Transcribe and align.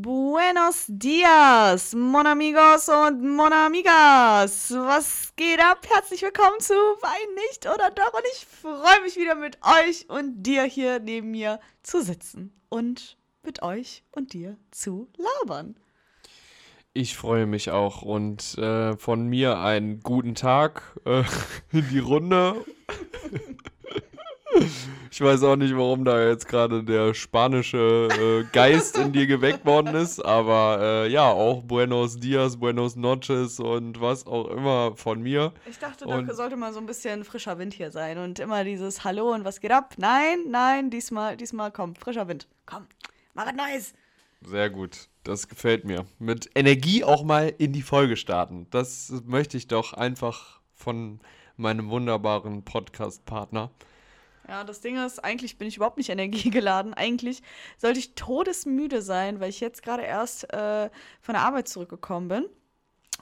Buenos 0.00 0.84
dias, 0.86 1.92
mon 1.92 2.24
amigos 2.24 2.88
und 2.88 3.20
mon 3.20 3.52
amigas. 3.52 4.70
Was 4.70 5.32
geht 5.34 5.58
ab? 5.58 5.84
Herzlich 5.92 6.22
willkommen 6.22 6.60
zu 6.60 6.72
Wein 6.72 7.34
nicht 7.48 7.66
oder 7.66 7.90
doch. 7.90 8.12
Und 8.12 8.22
ich 8.32 8.46
freue 8.46 9.02
mich 9.02 9.16
wieder 9.16 9.34
mit 9.34 9.58
euch 9.60 10.08
und 10.08 10.44
dir 10.44 10.62
hier 10.62 11.00
neben 11.00 11.32
mir 11.32 11.58
zu 11.82 12.00
sitzen 12.00 12.52
und 12.68 13.16
mit 13.42 13.62
euch 13.62 14.04
und 14.12 14.34
dir 14.34 14.56
zu 14.70 15.08
labern. 15.16 15.74
Ich 16.94 17.16
freue 17.16 17.46
mich 17.46 17.72
auch 17.72 18.02
und 18.02 18.56
äh, 18.56 18.96
von 18.96 19.26
mir 19.26 19.58
einen 19.58 19.98
guten 19.98 20.36
Tag 20.36 20.96
äh, 21.06 21.24
in 21.72 21.88
die 21.88 21.98
Runde. 21.98 22.64
Ich 25.10 25.20
weiß 25.20 25.42
auch 25.42 25.56
nicht, 25.56 25.74
warum 25.76 26.04
da 26.04 26.28
jetzt 26.28 26.46
gerade 26.46 26.84
der 26.84 27.14
spanische 27.14 28.08
äh, 28.08 28.44
Geist 28.52 28.98
in 28.98 29.12
dir 29.12 29.26
geweckt 29.26 29.64
worden 29.64 29.94
ist, 29.96 30.24
aber 30.24 30.78
äh, 30.80 31.10
ja, 31.10 31.28
auch 31.28 31.62
Buenos 31.62 32.20
Dias, 32.20 32.58
Buenos 32.58 32.94
Noches 32.94 33.58
und 33.58 34.00
was 34.00 34.26
auch 34.26 34.48
immer 34.48 34.94
von 34.96 35.20
mir. 35.22 35.52
Ich 35.68 35.78
dachte, 35.78 36.04
da 36.06 36.34
sollte 36.34 36.56
mal 36.56 36.72
so 36.72 36.78
ein 36.78 36.86
bisschen 36.86 37.24
frischer 37.24 37.58
Wind 37.58 37.74
hier 37.74 37.90
sein 37.90 38.18
und 38.18 38.38
immer 38.38 38.64
dieses 38.64 39.02
Hallo 39.02 39.34
und 39.34 39.44
was 39.44 39.60
geht 39.60 39.72
ab? 39.72 39.94
Nein, 39.96 40.44
nein, 40.50 40.90
diesmal, 40.90 41.36
diesmal 41.36 41.72
komm, 41.72 41.96
frischer 41.96 42.28
Wind. 42.28 42.46
Komm, 42.66 42.86
mach 43.34 43.46
was 43.46 43.54
Neues. 43.54 43.94
Sehr 44.42 44.70
gut, 44.70 45.08
das 45.24 45.48
gefällt 45.48 45.84
mir. 45.84 46.04
Mit 46.18 46.50
Energie 46.54 47.02
auch 47.02 47.24
mal 47.24 47.52
in 47.58 47.72
die 47.72 47.82
Folge 47.82 48.16
starten. 48.16 48.66
Das 48.70 49.12
möchte 49.24 49.56
ich 49.56 49.66
doch 49.66 49.94
einfach 49.94 50.60
von 50.74 51.18
meinem 51.56 51.90
wunderbaren 51.90 52.62
Podcast-Partner. 52.62 53.70
Ja, 54.48 54.64
das 54.64 54.80
Ding 54.80 54.96
ist, 54.96 55.22
eigentlich 55.22 55.58
bin 55.58 55.68
ich 55.68 55.76
überhaupt 55.76 55.98
nicht 55.98 56.08
energiegeladen. 56.08 56.94
Eigentlich 56.94 57.42
sollte 57.76 57.98
ich 57.98 58.14
todesmüde 58.14 59.02
sein, 59.02 59.40
weil 59.40 59.50
ich 59.50 59.60
jetzt 59.60 59.82
gerade 59.82 60.02
erst 60.02 60.52
äh, 60.52 60.90
von 61.20 61.34
der 61.34 61.42
Arbeit 61.42 61.68
zurückgekommen 61.68 62.28
bin. 62.28 62.46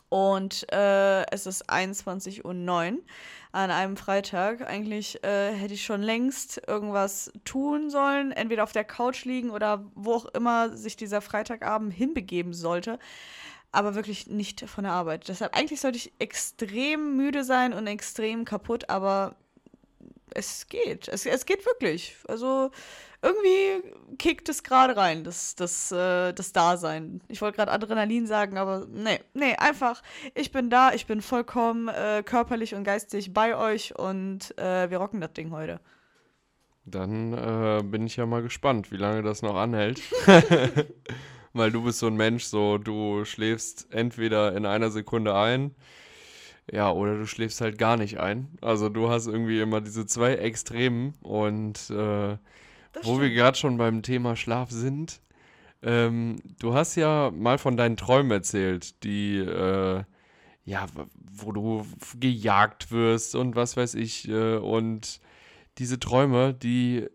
Und 0.09 0.73
äh, 0.73 1.27
es 1.33 1.47
ist 1.47 1.69
21.09 1.69 2.45
Uhr 2.45 3.03
an 3.51 3.71
einem 3.73 3.97
Freitag. 3.97 4.61
Eigentlich 4.63 5.23
äh, 5.25 5.53
hätte 5.53 5.75
ich 5.75 5.85
schon 5.85 6.01
längst 6.01 6.63
irgendwas 6.69 7.33
tun 7.45 7.91
sollen, 7.91 8.31
entweder 8.31 8.63
auf 8.63 8.71
der 8.71 8.85
Couch 8.85 9.25
liegen 9.25 9.51
oder 9.51 9.85
wo 9.97 10.13
auch 10.15 10.27
immer 10.27 10.77
sich 10.77 10.97
dieser 10.97 11.21
Freitagabend 11.21 11.93
hinbegeben 11.93 12.55
sollte. 12.55 13.01
Aber 13.73 13.97
wirklich 13.97 14.29
nicht 14.29 14.69
von 14.69 14.85
der 14.85 14.93
Arbeit. 14.93 15.27
Deshalb, 15.27 15.57
eigentlich 15.57 15.81
sollte 15.81 15.99
ich 15.99 16.13
extrem 16.21 17.17
müde 17.17 17.43
sein 17.43 17.73
und 17.73 17.89
extrem 17.89 18.45
kaputt, 18.45 18.89
aber 18.89 19.35
es 20.37 20.69
geht. 20.69 21.09
Es, 21.09 21.27
es 21.27 21.47
geht 21.47 21.65
wirklich. 21.67 22.17
Also 22.29 22.71
irgendwie 23.23 23.83
kickt 24.19 24.49
es 24.49 24.63
gerade 24.63 24.97
rein, 24.97 25.25
das, 25.25 25.55
das, 25.57 25.91
äh, 25.91 26.33
das 26.33 26.53
Dasein. 26.53 27.21
Ich 27.29 27.41
wollte 27.41 27.57
gerade 27.57 27.73
Adrenalin 27.73 28.27
sagen, 28.27 28.59
aber 28.59 28.87
nee, 28.89 29.21
nee, 29.35 29.55
einfach, 29.57 30.03
ich 30.35 30.53
bin 30.53 30.71
da, 30.71 30.93
ich 30.93 31.07
bin 31.07 31.23
vollkommen 31.23 31.89
äh, 31.89 32.23
körperlich 32.25 32.75
und 32.75 32.85
geistig 32.85 33.33
bei 33.33 33.57
euch 33.57 33.99
und 33.99 34.57
äh, 34.59 34.91
wir 34.91 34.99
rocken 34.99 35.21
das 35.21 35.33
Ding 35.33 35.51
heute. 35.51 35.81
Dann 36.85 37.33
äh, 37.33 37.83
bin 37.83 38.07
ich 38.07 38.17
ja 38.17 38.27
mal 38.27 38.43
gespannt, 38.43 38.93
wie 38.93 38.97
lange 38.97 39.23
das 39.23 39.43
noch 39.43 39.57
anhält. 39.57 40.01
Weil 41.53 41.73
du 41.73 41.83
bist 41.83 41.99
so 41.99 42.07
ein 42.07 42.17
Mensch, 42.17 42.45
so 42.45 42.79
du 42.79 43.25
schläfst 43.25 43.89
entweder 43.91 44.55
in 44.55 44.67
einer 44.67 44.91
Sekunde 44.91 45.35
ein 45.35 45.75
ja, 46.71 46.91
oder 46.91 47.17
du 47.17 47.27
schläfst 47.27 47.61
halt 47.61 47.79
gar 47.79 47.97
nicht 47.97 48.19
ein. 48.19 48.49
Also 48.61 48.89
du 48.89 49.09
hast 49.09 49.27
irgendwie 49.27 49.61
immer 49.61 49.81
diese 49.81 50.07
zwei 50.07 50.35
Extremen. 50.35 51.15
Und 51.23 51.91
äh, 51.91 52.37
wo 53.03 53.21
wir 53.21 53.31
gerade 53.31 53.57
schon 53.57 53.77
beim 53.79 54.03
Thema 54.03 54.37
Schlaf 54.37 54.71
sind, 54.71 55.21
ähm, 55.83 56.39
du 56.59 56.75
hast 56.75 56.97
ja 56.97 57.31
mal 57.31 57.59
von 57.59 57.77
deinen 57.77 57.97
Träumen 57.97 58.33
erzählt, 58.33 59.05
die, 59.05 59.37
äh, 59.39 60.03
ja, 60.65 60.87
wo 61.33 61.53
du 61.53 61.87
gejagt 62.19 62.91
wirst 62.91 63.37
und 63.37 63.55
was 63.55 63.77
weiß 63.77 63.95
ich. 63.95 64.29
Äh, 64.29 64.57
und 64.57 65.21
diese 65.79 66.01
Träume, 66.01 66.55
die, 66.55 67.07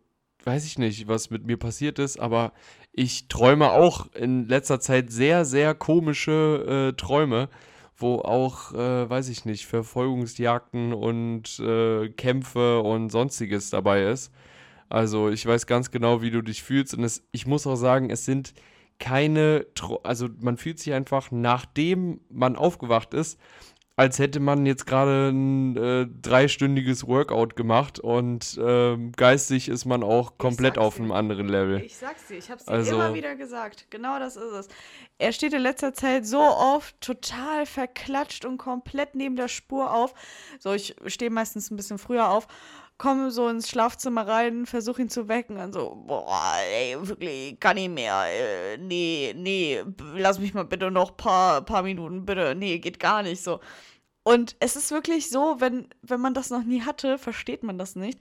weiß 0.45 0.66
ich 0.66 0.78
nicht, 0.78 1.07
was 1.07 1.29
mit 1.29 1.45
mir 1.45 1.57
passiert 1.57 2.00
ist, 2.00 2.19
aber 2.19 2.53
ich 2.94 3.28
träume 3.28 3.72
auch 3.72 4.13
in 4.13 4.47
letzter 4.47 4.79
Zeit 4.79 5.11
sehr, 5.11 5.44
sehr 5.44 5.73
komische 5.75 6.91
äh, 6.91 6.95
Träume 6.95 7.50
wo 8.01 8.19
auch, 8.19 8.73
äh, 8.73 9.09
weiß 9.09 9.29
ich 9.29 9.45
nicht, 9.45 9.66
Verfolgungsjagden 9.66 10.94
und 10.94 11.59
äh, 11.59 12.09
Kämpfe 12.09 12.81
und 12.81 13.09
sonstiges 13.09 13.69
dabei 13.69 14.03
ist. 14.03 14.31
Also 14.89 15.29
ich 15.29 15.45
weiß 15.45 15.67
ganz 15.67 15.91
genau, 15.91 16.22
wie 16.22 16.31
du 16.31 16.41
dich 16.41 16.63
fühlst 16.63 16.94
und 16.94 17.03
es, 17.03 17.23
ich 17.31 17.47
muss 17.47 17.66
auch 17.66 17.75
sagen, 17.75 18.09
es 18.09 18.25
sind 18.25 18.53
keine, 19.00 19.66
also 20.03 20.29
man 20.40 20.57
fühlt 20.57 20.79
sich 20.79 20.94
einfach, 20.94 21.31
nachdem 21.31 22.22
man 22.29 22.56
aufgewacht 22.56 23.13
ist, 23.13 23.40
als 23.96 24.19
hätte 24.19 24.40
man 24.40 24.66
jetzt 24.66 24.88
gerade 24.88 25.29
ein 25.29 25.78
äh, 25.78 26.07
dreistündiges 26.22 27.07
Workout 27.07 27.56
gemacht 27.56 28.00
und 28.00 28.57
äh, 28.57 28.97
geistig 29.16 29.69
ist 29.69 29.85
man 29.85 30.03
auch 30.03 30.38
komplett 30.38 30.78
auf 30.78 31.00
einem 31.00 31.12
anderen 31.12 31.47
Level. 31.47 31.81
Ich 31.81 31.97
sag's 31.97 32.28
dir, 32.28 32.38
ich 32.38 32.50
hab's 32.50 32.66
dir 32.66 32.72
also, 32.72 32.96
immer 32.96 33.13
wieder 33.13 33.35
gesagt. 33.35 33.88
Genau 33.90 34.18
das 34.18 34.38
ist 34.38 34.53
es. 34.53 34.68
Er 35.18 35.34
steht 35.34 35.53
in 35.53 35.62
letzter 35.62 35.94
Zeit 35.94 36.25
so 36.25 36.40
oft 36.40 37.00
total 37.02 37.66
verklatscht 37.66 38.46
und 38.46 38.57
komplett 38.57 39.13
neben 39.13 39.35
der 39.35 39.50
Spur 39.50 39.94
auf. 39.94 40.13
So, 40.59 40.73
ich 40.73 40.96
stehe 41.08 41.29
meistens 41.29 41.69
ein 41.69 41.75
bisschen 41.75 41.97
früher 41.97 42.29
auf 42.29 42.47
komme 43.01 43.31
so 43.31 43.47
ins 43.50 43.67
Schlafzimmer 43.67 44.28
rein, 44.28 44.67
versuche 44.67 45.01
ihn 45.01 45.09
zu 45.09 45.28
wecken 45.28 45.57
und 45.57 45.73
so, 45.73 45.95
boah, 46.06 46.53
ey, 46.72 46.95
wirklich, 47.01 47.59
kann 47.59 47.75
nicht 47.75 47.89
mehr. 47.89 48.25
Äh, 48.28 48.78
nee, 48.78 49.34
nee, 49.35 49.84
lass 50.13 50.38
mich 50.38 50.53
mal 50.53 50.66
bitte 50.66 50.91
noch 50.91 51.17
paar, 51.17 51.63
paar 51.63 51.81
Minuten, 51.81 52.25
bitte. 52.28 52.53
Nee, 52.53 52.78
geht 52.78 53.00
gar 53.00 53.23
nicht 53.23 53.41
so. 53.41 53.59
Und 54.22 54.56
es 54.59 54.75
ist 54.75 54.91
wirklich 54.91 55.31
so, 55.31 55.56
wenn, 55.57 55.90
wenn 56.03 56.22
man 56.22 56.35
das 56.35 56.51
noch 56.51 56.63
nie 56.63 56.84
hatte, 56.84 57.17
versteht 57.17 57.63
man 57.63 57.79
das 57.79 57.95
nicht. 57.95 58.19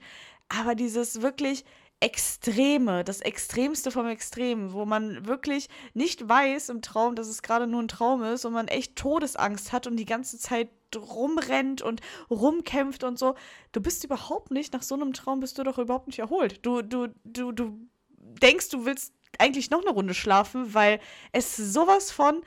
Aber 0.49 0.73
dieses 0.73 1.21
wirklich 1.21 1.63
Extreme, 1.99 3.03
das 3.03 3.21
Extremste 3.21 3.91
vom 3.91 4.07
Extremen, 4.07 4.73
wo 4.73 4.85
man 4.85 5.27
wirklich 5.27 5.69
nicht 5.93 6.27
weiß 6.27 6.69
im 6.69 6.81
Traum, 6.81 7.15
dass 7.15 7.27
es 7.27 7.43
gerade 7.43 7.67
nur 7.67 7.83
ein 7.83 7.87
Traum 7.87 8.23
ist 8.23 8.45
und 8.45 8.53
man 8.53 8.67
echt 8.67 8.95
Todesangst 8.95 9.71
hat 9.73 9.85
und 9.85 9.97
die 9.97 10.05
ganze 10.05 10.39
Zeit 10.39 10.69
rumrennt 10.95 11.81
und 11.81 12.01
rumkämpft 12.29 13.03
und 13.03 13.17
so. 13.17 13.35
Du 13.71 13.81
bist 13.81 14.03
überhaupt 14.03 14.51
nicht, 14.51 14.73
nach 14.73 14.83
so 14.83 14.95
einem 14.95 15.13
Traum 15.13 15.39
bist 15.39 15.57
du 15.57 15.63
doch 15.63 15.77
überhaupt 15.77 16.07
nicht 16.07 16.19
erholt. 16.19 16.59
Du, 16.65 16.81
du, 16.81 17.07
du, 17.23 17.51
du 17.51 17.79
denkst, 18.17 18.69
du 18.69 18.85
willst 18.85 19.13
eigentlich 19.39 19.69
noch 19.69 19.81
eine 19.81 19.91
Runde 19.91 20.13
schlafen, 20.13 20.73
weil 20.73 20.99
es 21.31 21.55
sowas 21.55 22.11
von 22.11 22.41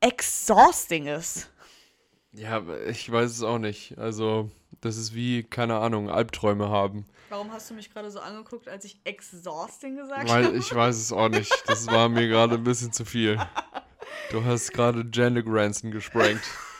exhausting 0.00 1.06
ist. 1.06 1.50
Ja, 2.32 2.62
ich 2.86 3.10
weiß 3.10 3.30
es 3.30 3.42
auch 3.42 3.58
nicht. 3.58 3.98
Also, 3.98 4.50
das 4.80 4.96
ist 4.96 5.14
wie, 5.14 5.42
keine 5.42 5.78
Ahnung, 5.78 6.10
Albträume 6.10 6.70
haben. 6.70 7.06
Warum 7.28 7.52
hast 7.52 7.70
du 7.70 7.74
mich 7.74 7.92
gerade 7.92 8.10
so 8.10 8.20
angeguckt, 8.20 8.68
als 8.68 8.84
ich 8.84 9.00
exhausting 9.04 9.96
gesagt 9.96 10.28
Weil, 10.28 10.46
habe? 10.46 10.56
Ich 10.56 10.74
weiß 10.74 10.96
es 10.96 11.12
auch 11.12 11.28
nicht. 11.28 11.50
Das 11.66 11.86
war 11.86 12.08
mir 12.08 12.28
gerade 12.28 12.54
ein 12.56 12.64
bisschen 12.64 12.92
zu 12.92 13.04
viel. 13.04 13.38
Du 14.30 14.44
hast 14.44 14.72
gerade 14.72 15.06
Janet 15.12 15.46
Granson 15.46 15.90
gesprengt. 15.90 16.42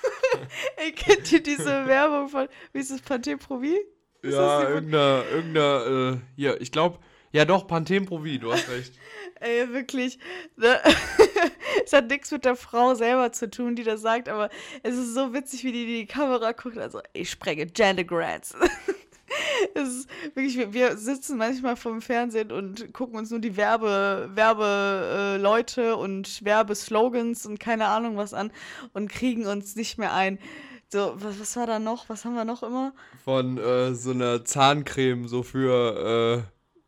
Ey, 0.76 0.92
kennt 0.92 1.30
ihr 1.32 1.42
diese 1.42 1.64
Werbung 1.86 2.28
von, 2.28 2.48
wie 2.72 2.80
ist 2.80 2.90
es, 2.90 3.00
Pantene 3.00 3.38
Provi? 3.38 3.78
Ist 4.22 4.34
ja, 4.34 4.68
irgendeiner, 4.68 5.24
irgendeiner, 5.30 6.12
äh, 6.14 6.16
ja, 6.36 6.54
ich 6.60 6.70
glaube, 6.70 6.98
ja 7.32 7.44
doch, 7.44 7.66
Pantene 7.66 8.06
Provi, 8.06 8.38
du 8.38 8.52
hast 8.52 8.68
recht. 8.68 8.92
Ey, 9.40 9.72
wirklich. 9.72 10.18
Ne? 10.56 10.78
es 11.84 11.92
hat 11.92 12.08
nichts 12.08 12.30
mit 12.30 12.44
der 12.44 12.56
Frau 12.56 12.94
selber 12.94 13.32
zu 13.32 13.50
tun, 13.50 13.74
die 13.74 13.82
das 13.82 14.02
sagt, 14.02 14.28
aber 14.28 14.50
es 14.82 14.96
ist 14.96 15.14
so 15.14 15.32
witzig, 15.32 15.64
wie 15.64 15.72
die 15.72 15.86
die 15.86 16.06
Kamera 16.06 16.52
guckt. 16.52 16.78
Also, 16.78 17.00
ich 17.12 17.30
sprenge 17.30 17.66
Gender 17.66 18.04
Grants. 18.04 18.54
es 19.74 20.06
wirklich, 20.34 20.72
wir 20.72 20.96
sitzen 20.96 21.38
manchmal 21.38 21.76
vorm 21.76 22.00
Fernsehen 22.00 22.52
und 22.52 22.92
gucken 22.92 23.16
uns 23.18 23.30
nur 23.30 23.40
die 23.40 23.56
Werbe, 23.56 24.30
Werbeleute 24.34 25.82
äh, 25.82 25.92
und 25.92 26.44
Werbeslogans 26.44 27.46
und 27.46 27.60
keine 27.60 27.86
Ahnung 27.86 28.16
was 28.16 28.34
an 28.34 28.50
und 28.92 29.08
kriegen 29.08 29.46
uns 29.46 29.76
nicht 29.76 29.98
mehr 29.98 30.12
ein. 30.14 30.38
So, 30.88 31.14
was, 31.16 31.40
was 31.40 31.56
war 31.56 31.66
da 31.66 31.78
noch? 31.78 32.08
Was 32.08 32.24
haben 32.24 32.34
wir 32.34 32.44
noch 32.44 32.62
immer? 32.62 32.92
Von 33.24 33.56
äh, 33.58 33.94
so 33.94 34.10
einer 34.10 34.44
Zahncreme, 34.44 35.26
so 35.26 35.42
für, 35.42 36.42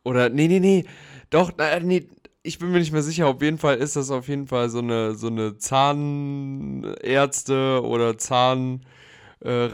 äh, 0.05 0.09
oder, 0.09 0.29
nee, 0.29 0.49
nee, 0.49 0.61
nee, 0.61 0.85
doch, 1.31 1.53
nee, 1.83 2.07
ich 2.43 2.59
bin 2.59 2.71
mir 2.71 2.79
nicht 2.79 2.93
mehr 2.93 3.03
sicher. 3.03 3.27
Auf 3.27 3.41
jeden 3.41 3.57
Fall 3.59 3.79
ist 3.79 3.97
das 3.97 4.11
auf 4.11 4.29
jeden 4.29 4.47
Fall 4.47 4.69
so 4.69 4.81
eine, 4.81 5.15
so 5.15 5.29
eine 5.29 5.57
Zahnärzte 5.57 6.93
oder 7.83 8.19
Zahnreinigungswerbung, 8.19 8.83
äh, 9.45 9.69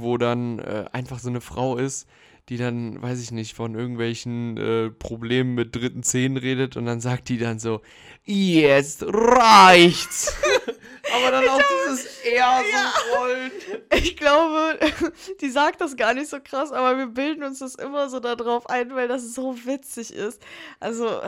wo 0.00 0.16
dann 0.18 0.58
äh, 0.58 0.86
einfach 0.92 1.18
so 1.18 1.28
eine 1.28 1.40
Frau 1.40 1.76
ist, 1.76 2.08
die 2.48 2.56
dann, 2.56 3.02
weiß 3.02 3.20
ich 3.20 3.32
nicht, 3.32 3.54
von 3.54 3.74
irgendwelchen 3.74 4.56
äh, 4.56 4.90
Problemen 4.90 5.54
mit 5.54 5.74
dritten 5.74 6.02
Zähnen 6.02 6.36
redet 6.36 6.76
und 6.76 6.86
dann 6.86 7.00
sagt 7.00 7.28
die 7.28 7.38
dann 7.38 7.58
so, 7.58 7.82
jetzt 8.24 9.04
reicht's. 9.06 10.32
Aber 11.12 11.30
dann 11.30 11.44
ich 11.44 11.50
auch 11.50 11.58
glaube, 11.58 11.88
dieses 11.88 12.18
eher 12.24 12.60
so 12.62 12.76
ja. 12.76 13.16
Rollen. 13.16 13.50
Ich 13.94 14.16
glaube, 14.16 14.78
die 15.40 15.50
sagt 15.50 15.80
das 15.80 15.96
gar 15.96 16.12
nicht 16.14 16.28
so 16.28 16.38
krass, 16.42 16.72
aber 16.72 16.98
wir 16.98 17.06
bilden 17.06 17.44
uns 17.44 17.60
das 17.60 17.76
immer 17.76 18.08
so 18.08 18.18
darauf 18.18 18.68
ein, 18.68 18.94
weil 18.94 19.06
das 19.06 19.34
so 19.34 19.64
witzig 19.64 20.12
ist. 20.12 20.42
Also, 20.80 21.22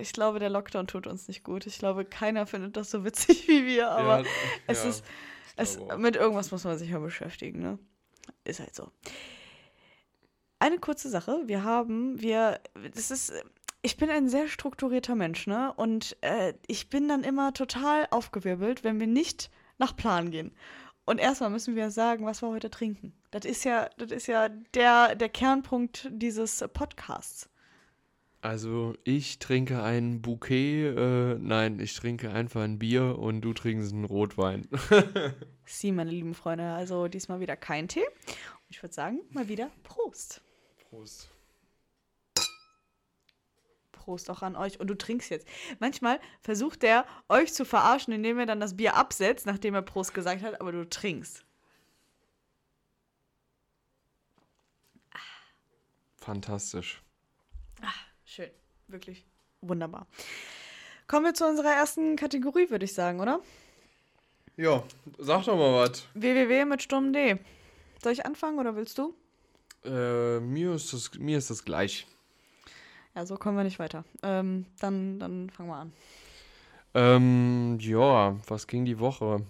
ich 0.00 0.12
glaube, 0.12 0.40
der 0.40 0.50
Lockdown 0.50 0.88
tut 0.88 1.06
uns 1.06 1.28
nicht 1.28 1.44
gut. 1.44 1.66
Ich 1.66 1.78
glaube, 1.78 2.04
keiner 2.04 2.46
findet 2.46 2.76
das 2.76 2.90
so 2.90 3.04
witzig 3.04 3.46
wie 3.48 3.64
wir, 3.66 3.90
aber 3.90 4.20
ja, 4.20 4.26
es 4.66 4.82
ja, 4.82 4.90
ist. 4.90 5.04
Es, 5.56 5.78
mit 5.98 6.16
irgendwas 6.16 6.50
muss 6.50 6.64
man 6.64 6.78
sich 6.78 6.90
ja 6.90 6.98
beschäftigen, 6.98 7.60
ne? 7.60 7.78
Ist 8.44 8.60
halt 8.60 8.74
so. 8.74 8.90
Eine 10.58 10.78
kurze 10.78 11.08
Sache. 11.08 11.42
Wir 11.46 11.64
haben, 11.64 12.20
wir, 12.20 12.60
das 12.94 13.10
ist, 13.10 13.32
ich 13.82 13.96
bin 13.96 14.10
ein 14.10 14.28
sehr 14.28 14.48
strukturierter 14.48 15.14
Mensch, 15.14 15.46
ne? 15.46 15.72
Und 15.74 16.16
äh, 16.20 16.54
ich 16.66 16.88
bin 16.88 17.08
dann 17.08 17.24
immer 17.24 17.52
total 17.52 18.06
aufgewirbelt, 18.10 18.84
wenn 18.84 19.00
wir 19.00 19.08
nicht 19.08 19.50
nach 19.78 19.96
Plan 19.96 20.30
gehen. 20.30 20.54
Und 21.04 21.18
erstmal 21.18 21.50
müssen 21.50 21.74
wir 21.74 21.90
sagen, 21.90 22.24
was 22.26 22.42
wir 22.42 22.48
heute 22.48 22.70
trinken. 22.70 23.12
Das 23.32 23.44
ist 23.44 23.64
ja, 23.64 23.90
das 23.98 24.12
ist 24.12 24.28
ja 24.28 24.48
der, 24.48 25.16
der 25.16 25.28
Kernpunkt 25.28 26.08
dieses 26.12 26.64
Podcasts. 26.72 27.48
Also 28.42 28.96
ich 29.04 29.38
trinke 29.38 29.84
ein 29.84 30.20
Bouquet, 30.20 30.96
äh, 30.96 31.38
nein, 31.38 31.78
ich 31.78 31.94
trinke 31.94 32.32
einfach 32.32 32.62
ein 32.62 32.80
Bier 32.80 33.16
und 33.16 33.40
du 33.42 33.52
trinkst 33.52 33.92
einen 33.92 34.04
Rotwein. 34.04 34.68
Sie, 35.64 35.92
meine 35.92 36.10
lieben 36.10 36.34
Freunde, 36.34 36.72
also 36.72 37.06
diesmal 37.06 37.38
wieder 37.38 37.56
kein 37.56 37.86
Tee. 37.86 38.04
Und 38.04 38.66
ich 38.68 38.82
würde 38.82 38.92
sagen, 38.92 39.20
mal 39.30 39.48
wieder 39.48 39.70
Prost. 39.84 40.42
Prost. 40.90 41.30
Prost 43.92 44.28
auch 44.28 44.42
an 44.42 44.56
euch. 44.56 44.80
Und 44.80 44.88
du 44.88 44.98
trinkst 44.98 45.30
jetzt. 45.30 45.46
Manchmal 45.78 46.18
versucht 46.40 46.82
er, 46.82 47.06
euch 47.28 47.54
zu 47.54 47.64
verarschen, 47.64 48.12
indem 48.12 48.40
er 48.40 48.46
dann 48.46 48.58
das 48.58 48.76
Bier 48.76 48.96
absetzt, 48.96 49.46
nachdem 49.46 49.74
er 49.76 49.82
Prost 49.82 50.14
gesagt 50.14 50.42
hat, 50.42 50.60
aber 50.60 50.72
du 50.72 50.88
trinkst. 50.88 51.44
Fantastisch. 56.16 57.02
Schön. 58.34 58.48
Wirklich 58.88 59.26
wunderbar. 59.60 60.06
Kommen 61.06 61.26
wir 61.26 61.34
zu 61.34 61.46
unserer 61.46 61.74
ersten 61.74 62.16
Kategorie, 62.16 62.70
würde 62.70 62.86
ich 62.86 62.94
sagen, 62.94 63.20
oder? 63.20 63.40
Ja, 64.56 64.84
sag 65.18 65.44
doch 65.44 65.54
mal 65.54 65.74
was. 65.74 66.06
www 66.14 66.64
mit 66.64 66.82
Sturm 66.82 67.12
D. 67.12 67.36
Soll 68.02 68.12
ich 68.12 68.24
anfangen 68.24 68.58
oder 68.58 68.74
willst 68.74 68.96
du? 68.96 69.14
Äh, 69.84 70.40
mir, 70.40 70.72
ist 70.72 70.94
das, 70.94 71.12
mir 71.18 71.36
ist 71.36 71.50
das 71.50 71.62
gleich. 71.62 72.06
Ja, 73.14 73.26
so 73.26 73.36
kommen 73.36 73.58
wir 73.58 73.64
nicht 73.64 73.78
weiter. 73.78 74.02
Ähm, 74.22 74.64
dann, 74.80 75.18
dann 75.18 75.50
fangen 75.50 75.68
wir 75.68 75.76
an. 75.76 75.92
Ähm, 76.94 77.76
ja, 77.82 78.38
was 78.46 78.66
ging 78.66 78.86
die 78.86 78.98
Woche? 78.98 79.44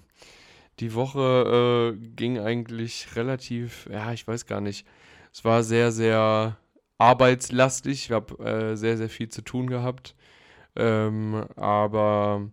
Die 0.80 0.92
Woche 0.94 1.94
äh, 1.94 2.06
ging 2.16 2.40
eigentlich 2.40 3.14
relativ, 3.14 3.88
ja, 3.92 4.12
ich 4.12 4.26
weiß 4.26 4.46
gar 4.46 4.60
nicht. 4.60 4.84
Es 5.32 5.44
war 5.44 5.62
sehr, 5.62 5.92
sehr 5.92 6.58
arbeitslastig. 7.02 8.04
Ich 8.06 8.10
habe 8.12 8.38
äh, 8.44 8.76
sehr, 8.76 8.96
sehr 8.96 9.08
viel 9.08 9.28
zu 9.28 9.42
tun 9.42 9.66
gehabt. 9.68 10.14
Ähm, 10.76 11.46
aber 11.56 12.48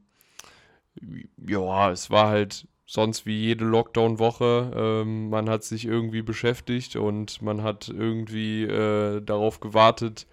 ja, 1.47 1.91
es 1.91 2.09
war 2.09 2.29
halt 2.29 2.67
sonst 2.85 3.25
wie 3.27 3.39
jede 3.39 3.65
Lockdown-Woche. 3.65 4.71
Ähm, 4.75 5.29
man 5.29 5.49
hat 5.49 5.63
sich 5.63 5.85
irgendwie 5.85 6.23
beschäftigt 6.23 6.95
und 6.95 7.41
man 7.41 7.61
hat 7.61 7.89
irgendwie 7.89 8.63
äh, 8.63 9.21
darauf 9.21 9.59
gewartet, 9.59 10.25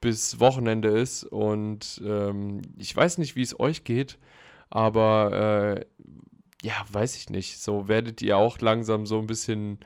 bis 0.00 0.40
Wochenende 0.40 0.88
ist. 0.88 1.24
Und 1.24 2.00
ähm, 2.04 2.62
ich 2.78 2.96
weiß 2.96 3.18
nicht, 3.18 3.36
wie 3.36 3.42
es 3.42 3.60
euch 3.60 3.84
geht, 3.84 4.18
aber 4.70 5.76
äh, 5.82 6.06
ja, 6.62 6.74
weiß 6.90 7.16
ich 7.16 7.28
nicht. 7.28 7.60
So 7.60 7.86
werdet 7.88 8.22
ihr 8.22 8.38
auch 8.38 8.58
langsam 8.60 9.06
so 9.06 9.18
ein 9.18 9.26
bisschen, 9.26 9.78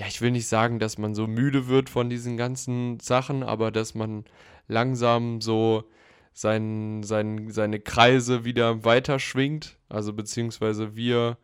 ja, 0.00 0.06
ich 0.06 0.20
will 0.20 0.30
nicht 0.30 0.46
sagen, 0.46 0.78
dass 0.78 0.98
man 0.98 1.14
so 1.14 1.26
müde 1.26 1.68
wird 1.68 1.90
von 1.90 2.08
diesen 2.08 2.36
ganzen 2.36 2.98
Sachen, 3.00 3.42
aber 3.42 3.70
dass 3.70 3.94
man 3.94 4.24
langsam 4.66 5.40
so 5.40 5.84
sein, 6.32 7.02
sein, 7.02 7.50
seine 7.50 7.80
Kreise 7.80 8.44
wieder 8.44 8.84
weiter 8.84 9.18
schwingt. 9.18 9.76
Also 9.88 10.12
beziehungsweise 10.12 10.96
wir 10.96 11.36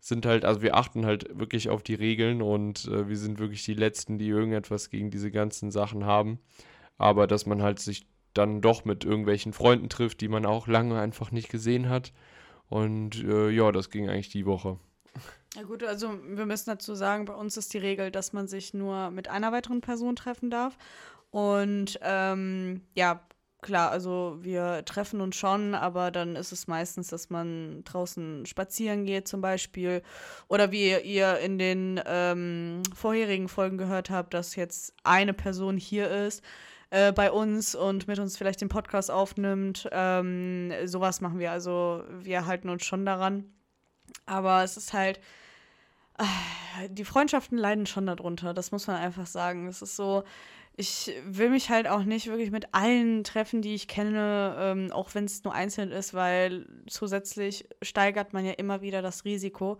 sind 0.00 0.26
halt, 0.26 0.44
also 0.44 0.62
wir 0.62 0.76
achten 0.76 1.06
halt 1.06 1.38
wirklich 1.38 1.68
auf 1.68 1.82
die 1.82 1.94
Regeln 1.94 2.42
und 2.42 2.86
äh, 2.86 3.08
wir 3.08 3.16
sind 3.16 3.38
wirklich 3.38 3.64
die 3.64 3.74
Letzten, 3.74 4.18
die 4.18 4.28
irgendetwas 4.28 4.90
gegen 4.90 5.10
diese 5.10 5.30
ganzen 5.30 5.70
Sachen 5.70 6.04
haben 6.04 6.40
aber 7.02 7.26
dass 7.26 7.46
man 7.46 7.62
halt 7.62 7.80
sich 7.80 8.06
dann 8.32 8.60
doch 8.60 8.84
mit 8.84 9.04
irgendwelchen 9.04 9.52
Freunden 9.52 9.88
trifft, 9.88 10.20
die 10.20 10.28
man 10.28 10.46
auch 10.46 10.68
lange 10.68 11.00
einfach 11.00 11.32
nicht 11.32 11.48
gesehen 11.48 11.88
hat. 11.88 12.12
Und 12.68 13.22
äh, 13.24 13.50
ja, 13.50 13.72
das 13.72 13.90
ging 13.90 14.08
eigentlich 14.08 14.30
die 14.30 14.46
Woche. 14.46 14.78
Ja 15.54 15.62
gut, 15.64 15.84
also 15.84 16.18
wir 16.24 16.46
müssen 16.46 16.70
dazu 16.70 16.94
sagen, 16.94 17.26
bei 17.26 17.34
uns 17.34 17.56
ist 17.56 17.74
die 17.74 17.78
Regel, 17.78 18.10
dass 18.10 18.32
man 18.32 18.48
sich 18.48 18.72
nur 18.72 19.10
mit 19.10 19.28
einer 19.28 19.52
weiteren 19.52 19.82
Person 19.82 20.16
treffen 20.16 20.50
darf. 20.50 20.78
Und 21.30 21.98
ähm, 22.02 22.82
ja, 22.94 23.22
klar, 23.60 23.90
also 23.90 24.38
wir 24.40 24.84
treffen 24.86 25.20
uns 25.20 25.36
schon, 25.36 25.74
aber 25.74 26.10
dann 26.10 26.36
ist 26.36 26.52
es 26.52 26.66
meistens, 26.68 27.08
dass 27.08 27.30
man 27.30 27.84
draußen 27.84 28.46
spazieren 28.46 29.04
geht 29.04 29.28
zum 29.28 29.42
Beispiel. 29.42 30.02
Oder 30.48 30.72
wie 30.72 30.98
ihr 31.00 31.38
in 31.38 31.58
den 31.58 32.00
ähm, 32.06 32.82
vorherigen 32.94 33.48
Folgen 33.48 33.78
gehört 33.78 34.10
habt, 34.10 34.34
dass 34.34 34.56
jetzt 34.56 34.94
eine 35.04 35.34
Person 35.34 35.76
hier 35.76 36.10
ist 36.10 36.42
äh, 36.90 37.12
bei 37.12 37.30
uns 37.30 37.74
und 37.74 38.08
mit 38.08 38.18
uns 38.18 38.36
vielleicht 38.36 38.60
den 38.60 38.68
Podcast 38.68 39.10
aufnimmt. 39.10 39.88
Ähm, 39.92 40.72
sowas 40.84 41.20
machen 41.20 41.38
wir. 41.38 41.52
Also 41.52 42.04
wir 42.20 42.46
halten 42.46 42.68
uns 42.68 42.84
schon 42.84 43.06
daran. 43.06 43.52
Aber 44.26 44.62
es 44.62 44.76
ist 44.76 44.92
halt. 44.92 45.20
Äh, 46.18 46.88
die 46.88 47.04
Freundschaften 47.04 47.58
leiden 47.58 47.86
schon 47.86 48.06
darunter. 48.06 48.54
Das 48.54 48.72
muss 48.72 48.86
man 48.86 48.96
einfach 48.96 49.26
sagen. 49.26 49.66
Es 49.68 49.82
ist 49.82 49.96
so. 49.96 50.24
Ich 50.74 51.12
will 51.26 51.50
mich 51.50 51.68
halt 51.68 51.86
auch 51.86 52.04
nicht 52.04 52.28
wirklich 52.28 52.50
mit 52.50 52.72
allen 52.72 53.24
treffen, 53.24 53.60
die 53.60 53.74
ich 53.74 53.88
kenne, 53.88 54.56
ähm, 54.58 54.90
auch 54.90 55.14
wenn 55.14 55.26
es 55.26 55.44
nur 55.44 55.52
einzeln 55.52 55.92
ist, 55.92 56.14
weil 56.14 56.66
zusätzlich 56.86 57.68
steigert 57.82 58.32
man 58.32 58.46
ja 58.46 58.52
immer 58.52 58.80
wieder 58.80 59.02
das 59.02 59.26
Risiko. 59.26 59.78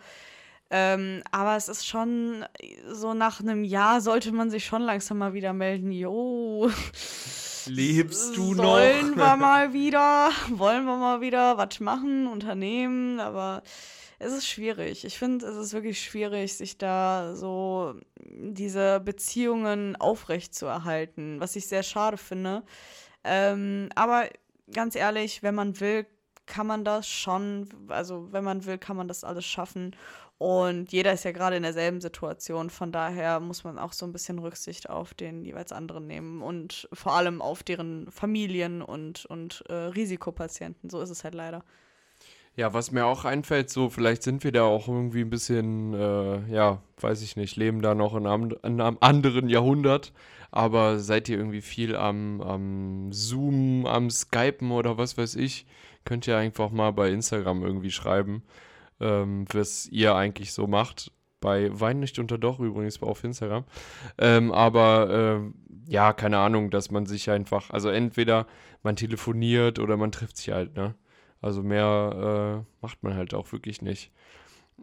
Ähm, 0.75 1.23
aber 1.31 1.56
es 1.56 1.69
ist 1.69 1.87
schon 1.87 2.46
so 2.88 3.12
nach 3.12 3.40
einem 3.40 3.62
Jahr 3.62 4.00
sollte 4.00 4.32
man 4.32 4.50
sich 4.50 4.64
schon 4.64 4.81
langsam 4.81 5.19
mal 5.19 5.34
wieder 5.34 5.52
melden. 5.52 5.93
Jo. 5.93 6.70
Lebst 7.67 8.37
du 8.37 8.55
noch? 8.55 8.64
Wollen 8.64 9.17
wir 9.17 9.37
mal 9.37 9.75
wieder, 9.75 10.31
wollen 10.49 10.84
wir 10.84 10.96
mal 10.96 11.20
wieder 11.20 11.58
was 11.58 11.79
machen, 11.81 12.26
unternehmen, 12.26 13.20
aber 13.20 13.62
es 14.22 14.32
ist 14.32 14.46
schwierig. 14.46 15.04
Ich 15.04 15.19
finde, 15.19 15.46
es 15.46 15.56
ist 15.56 15.72
wirklich 15.72 16.00
schwierig, 16.00 16.56
sich 16.56 16.78
da 16.78 17.34
so 17.34 17.94
diese 18.20 19.00
Beziehungen 19.00 19.96
aufrecht 19.96 20.54
zu 20.54 20.66
erhalten, 20.66 21.40
was 21.40 21.56
ich 21.56 21.66
sehr 21.66 21.82
schade 21.82 22.16
finde. 22.16 22.62
Ähm, 23.24 23.88
aber 23.94 24.28
ganz 24.72 24.94
ehrlich, 24.96 25.42
wenn 25.42 25.54
man 25.54 25.78
will, 25.80 26.06
kann 26.46 26.66
man 26.66 26.84
das 26.84 27.08
schon, 27.08 27.69
also 27.88 28.32
wenn 28.32 28.44
man 28.44 28.64
will, 28.64 28.79
kann 28.79 28.96
man 28.96 29.08
das 29.08 29.24
alles 29.24 29.44
schaffen. 29.44 29.94
Und 30.38 30.91
jeder 30.91 31.12
ist 31.12 31.24
ja 31.24 31.31
gerade 31.31 31.56
in 31.56 31.62
derselben 31.62 32.00
Situation. 32.00 32.69
Von 32.69 32.91
daher 32.91 33.38
muss 33.38 33.62
man 33.62 33.79
auch 33.79 33.93
so 33.93 34.06
ein 34.06 34.12
bisschen 34.12 34.41
Rücksicht 34.41 34.91
auf 34.91 35.14
den 35.14 35.44
jeweils 35.44 35.72
anderen 35.72 36.06
nehmen 36.06 36.43
und 36.43 36.88
vor 36.93 37.12
allem 37.14 37.41
auf 37.41 37.62
deren 37.62 38.10
Familien 38.10 38.82
und, 38.82 39.24
und 39.26 39.64
äh, 39.69 39.74
Risikopatienten. 39.74 40.91
So 40.91 41.00
ist 41.00 41.10
es 41.10 41.22
halt 41.22 41.34
leider. 41.34 41.64
Ja, 42.55 42.75
was 42.75 42.93
mir 42.93 43.06
auch 43.06 43.25
einfällt, 43.25 43.71
so 43.71 43.89
vielleicht 43.89 44.23
sind 44.23 44.44
wir 44.44 44.53
da 44.53 44.65
auch 44.65 44.87
irgendwie 44.87 45.23
ein 45.23 45.31
bisschen, 45.31 45.94
äh, 45.94 46.53
ja, 46.53 46.82
weiß 47.01 47.23
ich 47.23 47.37
nicht, 47.37 47.56
leben 47.56 47.81
da 47.81 47.94
noch 47.94 48.15
in 48.15 48.27
einem, 48.27 48.55
in 48.63 48.81
einem, 48.81 48.99
anderen 49.01 49.49
Jahrhundert. 49.49 50.13
Aber 50.51 50.99
seid 50.99 51.31
ihr 51.31 51.39
irgendwie 51.39 51.63
viel 51.63 51.97
am, 51.97 52.43
am 52.43 53.13
Zoom, 53.13 53.87
am 53.87 54.11
Skypen 54.11 54.71
oder 54.71 54.99
was 54.99 55.17
weiß 55.17 55.37
ich, 55.37 55.67
könnt 56.05 56.27
ihr 56.27 56.37
einfach 56.37 56.71
mal 56.71 56.93
bei 56.93 57.11
Instagram 57.11 57.63
irgendwie 57.63 57.91
schreiben 57.91 58.43
ähm, 59.03 59.44
was 59.53 59.87
ihr 59.89 60.15
eigentlich 60.15 60.53
so 60.53 60.67
macht. 60.67 61.13
Bei 61.41 61.69
Wein 61.79 61.99
nicht 61.99 62.19
unter 62.21 62.39
Doch 62.39 62.61
übrigens 62.61 63.03
auf 63.03 63.25
Instagram. 63.25 63.65
Ähm, 64.17 64.53
aber 64.53 65.43
äh, 65.43 65.91
ja, 65.93 66.13
keine 66.13 66.39
Ahnung, 66.39 66.71
dass 66.71 66.91
man 66.91 67.05
sich 67.05 67.29
einfach, 67.31 67.71
also 67.71 67.91
entweder 67.91 68.47
man 68.85 68.94
telefoniert 68.94 69.81
oder 69.81 69.97
man 69.97 70.13
trifft 70.13 70.37
sich 70.37 70.51
halt, 70.51 70.77
ne? 70.77 70.94
Also 71.43 71.63
mehr 71.63 72.65
äh, 72.65 72.77
macht 72.81 73.03
man 73.03 73.15
halt 73.15 73.34
auch 73.34 73.53
wirklich 73.53 73.82
nicht. 73.82 74.11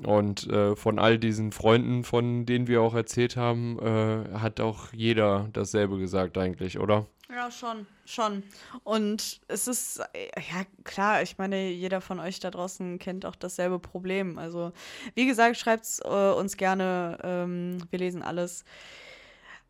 Und 0.06 0.48
äh, 0.48 0.75
von 0.75 1.00
all 1.00 1.18
diesen 1.18 1.51
Freunden, 1.51 2.04
von 2.04 2.46
denen 2.46 2.68
wir 2.68 2.82
auch 2.82 2.94
erzählt 2.94 3.36
haben, 3.36 3.80
äh, 3.80 4.38
hat 4.39 4.60
auch 4.60 4.94
jeder 4.94 5.50
dasselbe 5.51 5.98
gesagt 5.98 6.38
eigentlich, 6.38 6.80
oder? 6.80 7.08
Ja, 7.32 7.51
schon, 7.51 7.86
schon. 8.06 8.44
Und 8.84 9.42
es 9.48 9.68
ist, 9.68 10.00
äh, 10.13 10.30
ja 10.36 10.63
klar, 10.84 11.22
ich 11.22 11.38
meine, 11.38 11.70
jeder 11.70 12.01
von 12.01 12.20
euch 12.20 12.39
da 12.39 12.50
draußen 12.50 12.98
kennt 12.98 13.25
auch 13.25 13.36
dasselbe 13.36 13.78
Problem. 13.78 14.39
Also, 14.39 14.72
wie 15.16 15.28
gesagt, 15.28 15.58
schreibt 15.58 15.84
es 15.84 16.00
äh, 16.04 16.08
uns 16.08 16.58
gerne, 16.58 17.20
ähm, 17.24 17.78
wir 17.89 18.00
lesen 18.00 18.24
alles. 18.24 18.63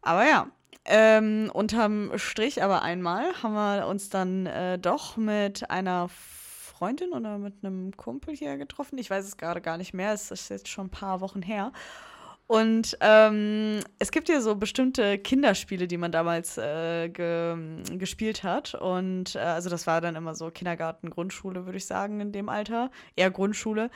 Aber 0.01 0.25
ja, 0.25 0.47
ähm, 0.85 1.51
unterm 1.53 2.17
Strich 2.17 2.63
aber 2.63 2.81
einmal 2.81 3.33
haben 3.43 3.53
wir 3.53 3.87
uns 3.87 4.09
dann 4.09 4.45
äh, 4.45 4.79
doch 4.79 5.17
mit 5.17 5.69
einer 5.69 6.09
Freundin 6.79 7.11
oder 7.11 7.37
mit 7.37 7.55
einem 7.61 7.95
Kumpel 7.97 8.33
hier 8.33 8.57
getroffen. 8.57 8.97
Ich 8.97 9.09
weiß 9.09 9.25
es 9.25 9.35
gerade 9.35 9.59
gar 9.59 9.77
nicht 9.77 9.93
mehr. 9.93 10.13
Es 10.13 10.31
ist 10.31 10.49
jetzt 10.49 10.69
schon 10.69 10.87
ein 10.87 10.91
paar 10.91 11.19
Wochen 11.19 11.41
her. 11.41 11.73
Und 12.47 12.97
ähm, 13.01 13.81
es 13.99 14.11
gibt 14.11 14.29
ja 14.29 14.39
so 14.39 14.55
bestimmte 14.55 15.19
Kinderspiele, 15.19 15.87
die 15.87 15.97
man 15.97 16.11
damals 16.11 16.57
äh, 16.57 17.09
ge 17.09 17.55
gespielt 17.97 18.43
hat. 18.43 18.75
Und 18.75 19.35
äh, 19.35 19.39
also 19.39 19.69
das 19.69 19.87
war 19.87 19.99
dann 19.99 20.15
immer 20.15 20.33
so 20.35 20.49
Kindergarten, 20.49 21.09
Grundschule, 21.09 21.65
würde 21.65 21.77
ich 21.77 21.85
sagen, 21.85 22.21
in 22.21 22.31
dem 22.31 22.47
Alter. 22.47 22.91
Eher 23.17 23.29
Grundschule, 23.29 23.91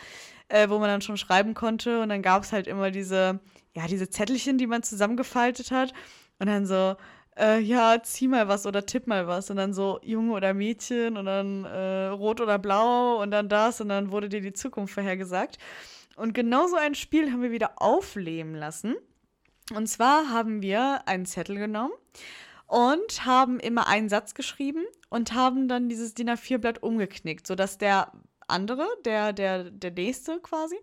äh, 0.49 0.67
wo 0.67 0.77
man 0.77 0.89
dann 0.89 1.01
schon 1.01 1.17
schreiben 1.17 1.53
konnte. 1.53 2.01
Und 2.01 2.09
dann 2.09 2.21
gab 2.21 2.43
es 2.43 2.51
halt 2.51 2.67
immer 2.67 2.91
diese, 2.91 3.39
ja, 3.75 3.87
diese 3.87 4.09
Zettelchen, 4.09 4.57
die 4.57 4.67
man 4.67 4.83
zusammengefaltet 4.83 5.71
hat. 5.71 5.93
Und 6.37 6.47
dann 6.47 6.65
so, 6.65 6.95
äh, 7.37 7.59
ja, 7.59 8.01
zieh 8.03 8.27
mal 8.27 8.47
was 8.47 8.65
oder 8.65 8.85
tipp 8.85 9.07
mal 9.07 9.27
was. 9.27 9.49
Und 9.49 9.57
dann 9.57 9.73
so 9.73 9.99
Junge 10.03 10.33
oder 10.33 10.53
Mädchen 10.53 11.17
und 11.17 11.25
dann 11.25 11.65
äh, 11.65 12.07
rot 12.07 12.41
oder 12.41 12.59
blau 12.59 13.21
und 13.21 13.31
dann 13.31 13.49
das. 13.49 13.81
Und 13.81 13.89
dann 13.89 14.11
wurde 14.11 14.29
dir 14.29 14.41
die 14.41 14.53
Zukunft 14.53 14.93
vorhergesagt. 14.93 15.57
Und 16.15 16.33
genau 16.33 16.67
so 16.67 16.75
ein 16.75 16.95
Spiel 16.95 17.31
haben 17.31 17.41
wir 17.41 17.51
wieder 17.51 17.81
aufleben 17.81 18.55
lassen. 18.55 18.95
Und 19.73 19.87
zwar 19.87 20.29
haben 20.29 20.61
wir 20.61 21.07
einen 21.07 21.25
Zettel 21.25 21.57
genommen 21.57 21.93
und 22.67 23.25
haben 23.25 23.59
immer 23.59 23.87
einen 23.87 24.09
Satz 24.09 24.33
geschrieben 24.33 24.83
und 25.09 25.33
haben 25.33 25.67
dann 25.67 25.89
dieses 25.89 26.13
DIN 26.13 26.29
A4-Blatt 26.29 26.83
umgeknickt, 26.83 27.47
sodass 27.47 27.77
der 27.77 28.11
andere, 28.47 28.87
der, 29.05 29.33
der, 29.33 29.69
der 29.71 29.91
nächste 29.91 30.39
quasi, 30.39 30.75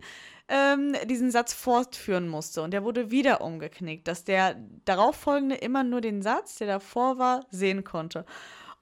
ähm, 0.49 0.95
diesen 1.07 1.31
Satz 1.31 1.53
fortführen 1.53 2.29
musste. 2.29 2.63
Und 2.63 2.73
der 2.73 2.85
wurde 2.85 3.11
wieder 3.11 3.41
umgeknickt, 3.41 4.09
dass 4.09 4.25
der 4.25 4.57
darauffolgende 4.85 5.57
immer 5.57 5.85
nur 5.85 6.01
den 6.01 6.23
Satz, 6.23 6.57
der 6.57 6.67
davor 6.67 7.19
war, 7.19 7.47
sehen 7.51 7.85
konnte. 7.85 8.25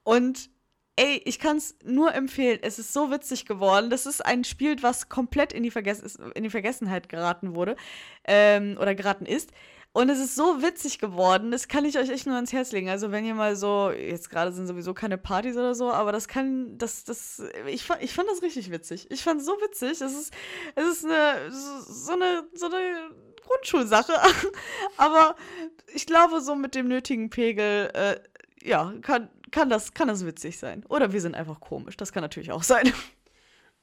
Und 0.03 0.49
ey, 0.95 1.21
ich 1.23 1.39
kann 1.39 1.57
es 1.57 1.77
nur 1.83 2.13
empfehlen. 2.13 2.59
Es 2.61 2.77
ist 2.77 2.91
so 2.91 3.09
witzig 3.11 3.45
geworden. 3.45 3.89
Das 3.89 4.05
ist 4.05 4.25
ein 4.25 4.43
Spiel, 4.43 4.75
was 4.81 5.07
komplett 5.07 5.53
in 5.53 5.63
die, 5.63 5.71
Verges 5.71 6.17
in 6.35 6.43
die 6.43 6.49
Vergessenheit 6.49 7.07
geraten 7.07 7.55
wurde 7.55 7.77
ähm, 8.25 8.77
oder 8.79 8.95
geraten 8.95 9.25
ist. 9.25 9.51
Und 9.91 10.09
es 10.09 10.19
ist 10.19 10.35
so 10.35 10.61
witzig 10.61 10.99
geworden, 10.99 11.49
das 11.49 11.67
kann 11.67 11.83
ich 11.83 11.97
euch 11.97 12.09
echt 12.09 12.27
nur 12.27 12.35
ans 12.35 12.53
Herz 12.53 12.71
legen. 12.71 12.89
Also 12.89 13.11
wenn 13.11 13.25
ihr 13.25 13.33
mal 13.33 13.55
so, 13.55 13.91
jetzt 13.91 14.29
gerade 14.29 14.51
sind 14.51 14.67
sowieso 14.67 14.93
keine 14.93 15.17
Partys 15.17 15.55
oder 15.55 15.73
so, 15.73 15.91
aber 15.91 16.11
das 16.11 16.27
kann, 16.27 16.77
das, 16.77 17.05
das, 17.05 17.41
ich, 17.67 17.89
ich 17.99 18.13
fand 18.13 18.29
das 18.29 18.43
richtig 18.43 18.69
witzig. 18.69 19.09
Ich 19.09 19.23
fand 19.23 19.41
es 19.41 19.47
so 19.47 19.53
witzig. 19.53 19.99
Es 19.99 20.01
ist, 20.01 20.33
es 20.75 20.87
ist 20.87 21.05
eine, 21.05 21.51
so 21.51 22.13
eine, 22.13 22.47
so 22.53 22.67
eine 22.67 23.09
Grundschulsache. 23.41 24.13
aber 24.97 25.35
ich 25.93 26.05
glaube, 26.05 26.41
so 26.41 26.55
mit 26.55 26.75
dem 26.75 26.87
nötigen 26.87 27.31
Pegel, 27.31 27.89
äh, 27.93 28.19
ja, 28.61 28.93
kann, 29.01 29.29
kann, 29.49 29.69
das, 29.69 29.95
kann 29.95 30.07
das 30.07 30.23
witzig 30.23 30.59
sein. 30.59 30.85
Oder 30.87 31.13
wir 31.13 31.21
sind 31.21 31.33
einfach 31.33 31.59
komisch. 31.59 31.97
Das 31.97 32.13
kann 32.13 32.21
natürlich 32.21 32.51
auch 32.51 32.63
sein. 32.63 32.93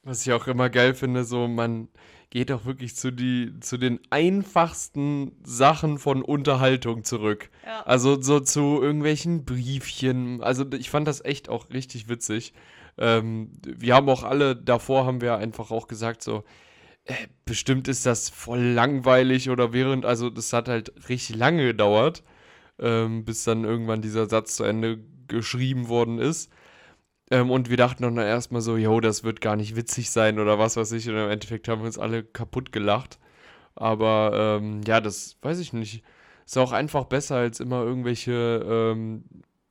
Was 0.07 0.27
ich 0.27 0.33
auch 0.33 0.47
immer 0.47 0.71
geil 0.71 0.95
finde, 0.95 1.25
so 1.25 1.49
man 1.49 1.89
geht 2.31 2.51
auch 2.53 2.65
wirklich 2.65 2.97
zu, 2.97 3.11
die, 3.11 3.59
zu 3.61 3.77
den 3.77 4.01
einfachsten 4.11 5.33
Sachen 5.45 5.99
von 5.99 6.23
Unterhaltung 6.23 7.05
zurück. 7.05 7.51
Ja. 7.65 7.83
Also 7.83 8.21
so 8.21 8.41
zu 8.41 8.81
irgendwelchen 8.83 9.45
Briefchen. 9.45 10.43
Also 10.43 10.65
ich 10.73 10.91
fand 10.91 11.07
das 11.07 11.25
echt 11.25 11.49
auch 11.49 11.71
richtig 11.71 12.09
witzig. 12.09 12.53
Ähm, 12.99 13.51
wir 13.65 13.95
haben 13.95 14.09
auch 14.09 14.23
alle, 14.23 14.57
davor 14.57 15.07
haben 15.07 15.21
wir 15.21 15.37
einfach 15.37 15.71
auch 15.71 15.87
gesagt, 15.89 16.23
so, 16.23 16.45
äh, 17.05 17.15
bestimmt 17.45 17.89
ist 17.89 18.07
das 18.07 18.29
voll 18.29 18.61
langweilig 18.61 19.51
oder 19.51 19.73
während, 19.73 20.05
also 20.05 20.31
das 20.31 20.53
hat 20.53 20.69
halt 20.69 20.93
richtig 21.09 21.37
lange 21.37 21.65
gedauert 21.65 22.23
ähm, 22.79 23.25
bis 23.25 23.45
dann 23.45 23.65
irgendwann 23.65 24.03
dieser 24.03 24.29
Satz 24.29 24.57
zu 24.57 24.65
Ende 24.65 24.99
geschrieben 25.29 25.89
worden 25.89 26.19
ist. 26.19 26.51
Ähm, 27.30 27.50
und 27.50 27.71
wir 27.71 27.76
dachten 27.76 28.02
dann 28.02 28.16
erstmal 28.18 28.61
so, 28.61 28.76
yo, 28.76 29.00
das 29.00 29.25
wird 29.25 29.40
gar 29.40 29.56
nicht 29.56 29.76
witzig 29.76 30.11
sein 30.11 30.38
oder 30.38 30.59
was 30.59 30.76
weiß 30.76 30.92
ich. 30.92 31.09
Und 31.09 31.16
im 31.16 31.30
Endeffekt 31.30 31.68
haben 31.68 31.80
wir 31.80 31.87
uns 31.87 31.99
alle 31.99 32.23
kaputt 32.25 32.73
gelacht. 32.73 33.18
Aber 33.75 34.59
ähm, 34.61 34.80
ja, 34.87 35.00
das 35.00 35.37
weiß 35.42 35.59
ich 35.59 35.73
nicht. 35.73 36.02
Ist 36.47 36.59
auch 36.59 36.73
einfach 36.73 37.06
besser, 37.06 37.37
als 37.37 37.61
immer 37.61 37.83
irgendwelche 37.83 38.64
ähm, 38.66 39.25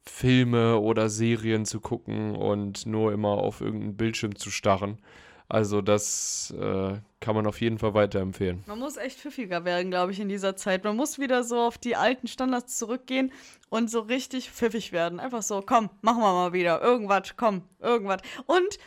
Filme 0.03 0.79
oder 0.79 1.09
Serien 1.09 1.65
zu 1.65 1.79
gucken 1.79 2.35
und 2.35 2.85
nur 2.85 3.13
immer 3.13 3.29
auf 3.29 3.61
irgendeinen 3.61 3.97
Bildschirm 3.97 4.35
zu 4.35 4.51
starren. 4.51 4.99
Also 5.47 5.81
das 5.81 6.53
äh, 6.59 6.97
kann 7.19 7.35
man 7.35 7.45
auf 7.45 7.61
jeden 7.61 7.77
Fall 7.77 7.93
weiterempfehlen. 7.93 8.63
Man 8.65 8.79
muss 8.79 8.97
echt 8.97 9.19
pfiffiger 9.19 9.63
werden, 9.63 9.91
glaube 9.91 10.11
ich, 10.11 10.19
in 10.19 10.29
dieser 10.29 10.55
Zeit. 10.55 10.83
Man 10.83 10.95
muss 10.95 11.19
wieder 11.19 11.43
so 11.43 11.59
auf 11.59 11.77
die 11.77 11.95
alten 11.95 12.27
Standards 12.27 12.77
zurückgehen 12.77 13.31
und 13.69 13.89
so 13.91 13.99
richtig 13.99 14.49
pfiffig 14.49 14.91
werden. 14.91 15.19
Einfach 15.19 15.43
so, 15.43 15.61
komm, 15.63 15.89
machen 16.01 16.21
wir 16.21 16.33
mal 16.33 16.53
wieder. 16.53 16.81
Irgendwas, 16.81 17.35
komm, 17.37 17.61
irgendwas. 17.79 18.21
Und 18.47 18.79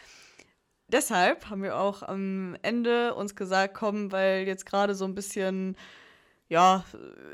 deshalb 0.88 1.48
haben 1.48 1.62
wir 1.62 1.78
auch 1.78 2.02
am 2.02 2.56
Ende 2.62 3.14
uns 3.14 3.36
gesagt, 3.36 3.74
komm, 3.74 4.10
weil 4.10 4.46
jetzt 4.46 4.66
gerade 4.66 4.94
so 4.96 5.04
ein 5.04 5.14
bisschen 5.14 5.76
ja, 6.50 6.82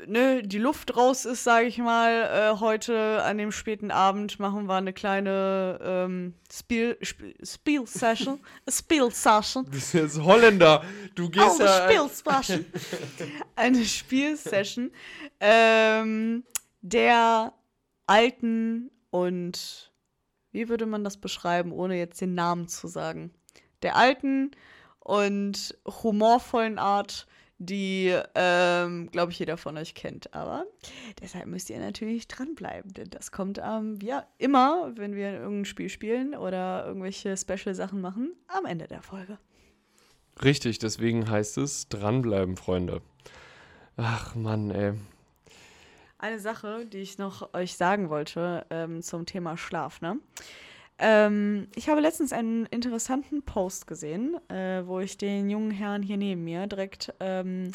ne, 0.07 0.43
die 0.43 0.57
Luft 0.57 0.97
raus 0.97 1.23
ist, 1.23 1.45
sage 1.45 1.67
ich 1.67 1.77
mal, 1.77 2.11
äh, 2.55 2.59
heute 2.59 3.23
an 3.23 3.37
dem 3.37 3.53
späten 3.53 3.89
Abend 3.89 4.39
machen 4.39 4.65
wir 4.65 4.75
eine 4.75 4.91
kleine 4.91 5.79
ähm, 5.81 6.33
Spiel, 6.51 6.97
Spiel, 7.01 7.33
Spiel 7.41 7.87
Session. 7.87 8.41
Spiel 8.69 9.09
Session. 9.11 9.63
Du 9.65 9.71
bist 9.71 9.93
jetzt 9.93 10.21
Holländer. 10.21 10.83
Du 11.15 11.29
gehst 11.29 11.61
oh, 11.61 11.63
ja. 11.63 11.85
Spiel 11.89 12.09
Session. 12.09 12.65
eine 13.55 13.85
Spielsession 13.85 14.91
ähm, 15.39 16.43
der 16.81 17.53
alten 18.07 18.91
und 19.11 19.93
wie 20.51 20.67
würde 20.67 20.85
man 20.85 21.05
das 21.05 21.17
beschreiben, 21.17 21.71
ohne 21.71 21.97
jetzt 21.97 22.19
den 22.19 22.35
Namen 22.35 22.67
zu 22.67 22.87
sagen? 22.89 23.33
Der 23.81 23.95
alten 23.95 24.51
und 24.99 25.77
humorvollen 25.85 26.79
Art 26.79 27.27
die, 27.57 28.13
ähm, 28.35 29.09
glaube 29.11 29.31
ich, 29.31 29.39
jeder 29.39 29.57
von 29.57 29.77
euch 29.77 29.95
kennt. 29.95 30.33
Aber 30.33 30.65
deshalb 31.21 31.47
müsst 31.47 31.69
ihr 31.69 31.79
natürlich 31.79 32.27
dranbleiben, 32.27 32.93
denn 32.93 33.09
das 33.09 33.31
kommt 33.31 33.59
ähm, 33.63 33.99
ja 34.01 34.25
immer, 34.37 34.91
wenn 34.95 35.15
wir 35.15 35.33
irgendein 35.33 35.65
Spiel 35.65 35.89
spielen 35.89 36.35
oder 36.35 36.85
irgendwelche 36.85 37.35
Special-Sachen 37.37 38.01
machen, 38.01 38.33
am 38.47 38.65
Ende 38.65 38.87
der 38.87 39.01
Folge. 39.01 39.37
Richtig, 40.43 40.79
deswegen 40.79 41.29
heißt 41.29 41.57
es 41.57 41.87
dranbleiben, 41.87 42.57
Freunde. 42.57 43.01
Ach 43.95 44.35
Mann, 44.35 44.71
ey. 44.71 44.93
Eine 46.17 46.39
Sache, 46.39 46.85
die 46.85 46.97
ich 46.97 47.17
noch 47.17 47.53
euch 47.53 47.75
sagen 47.77 48.09
wollte 48.09 48.65
ähm, 48.69 49.01
zum 49.01 49.25
Thema 49.25 49.57
Schlaf, 49.57 50.01
ne? 50.01 50.19
Ähm, 50.97 51.67
ich 51.75 51.89
habe 51.89 51.99
letztens 51.99 52.31
einen 52.31 52.65
interessanten 52.67 53.43
Post 53.43 53.87
gesehen, 53.87 54.37
äh, 54.49 54.85
wo 54.85 54.99
ich 54.99 55.17
den 55.17 55.49
jungen 55.49 55.71
Herrn 55.71 56.01
hier 56.01 56.17
neben 56.17 56.43
mir 56.43 56.67
direkt, 56.67 57.13
ähm, 57.19 57.71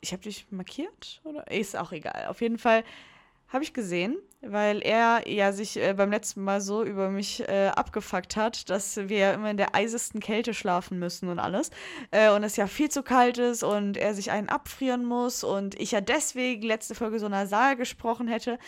ich 0.00 0.12
habe 0.12 0.22
dich 0.22 0.46
markiert 0.50 1.20
oder 1.24 1.50
ist 1.50 1.76
auch 1.76 1.92
egal. 1.92 2.26
Auf 2.28 2.40
jeden 2.40 2.58
Fall 2.58 2.82
habe 3.48 3.62
ich 3.62 3.74
gesehen, 3.74 4.16
weil 4.40 4.82
er 4.82 5.28
ja 5.28 5.52
sich 5.52 5.76
äh, 5.76 5.94
beim 5.94 6.10
letzten 6.10 6.42
Mal 6.42 6.60
so 6.60 6.82
über 6.82 7.10
mich 7.10 7.46
äh, 7.46 7.68
abgefuckt 7.68 8.36
hat, 8.36 8.68
dass 8.70 8.96
wir 8.96 9.18
ja 9.18 9.32
immer 9.32 9.50
in 9.50 9.56
der 9.56 9.74
eisesten 9.74 10.20
Kälte 10.20 10.54
schlafen 10.54 10.98
müssen 10.98 11.28
und 11.28 11.38
alles. 11.38 11.70
Äh, 12.10 12.30
und 12.30 12.42
es 12.42 12.56
ja 12.56 12.66
viel 12.66 12.90
zu 12.90 13.02
kalt 13.02 13.38
ist 13.38 13.62
und 13.62 13.96
er 13.96 14.14
sich 14.14 14.30
einen 14.30 14.48
abfrieren 14.48 15.04
muss 15.04 15.44
und 15.44 15.78
ich 15.80 15.92
ja 15.92 16.00
deswegen 16.00 16.62
letzte 16.62 16.94
Folge 16.94 17.18
so 17.18 17.28
nasal 17.28 17.76
gesprochen 17.76 18.28
hätte. 18.28 18.58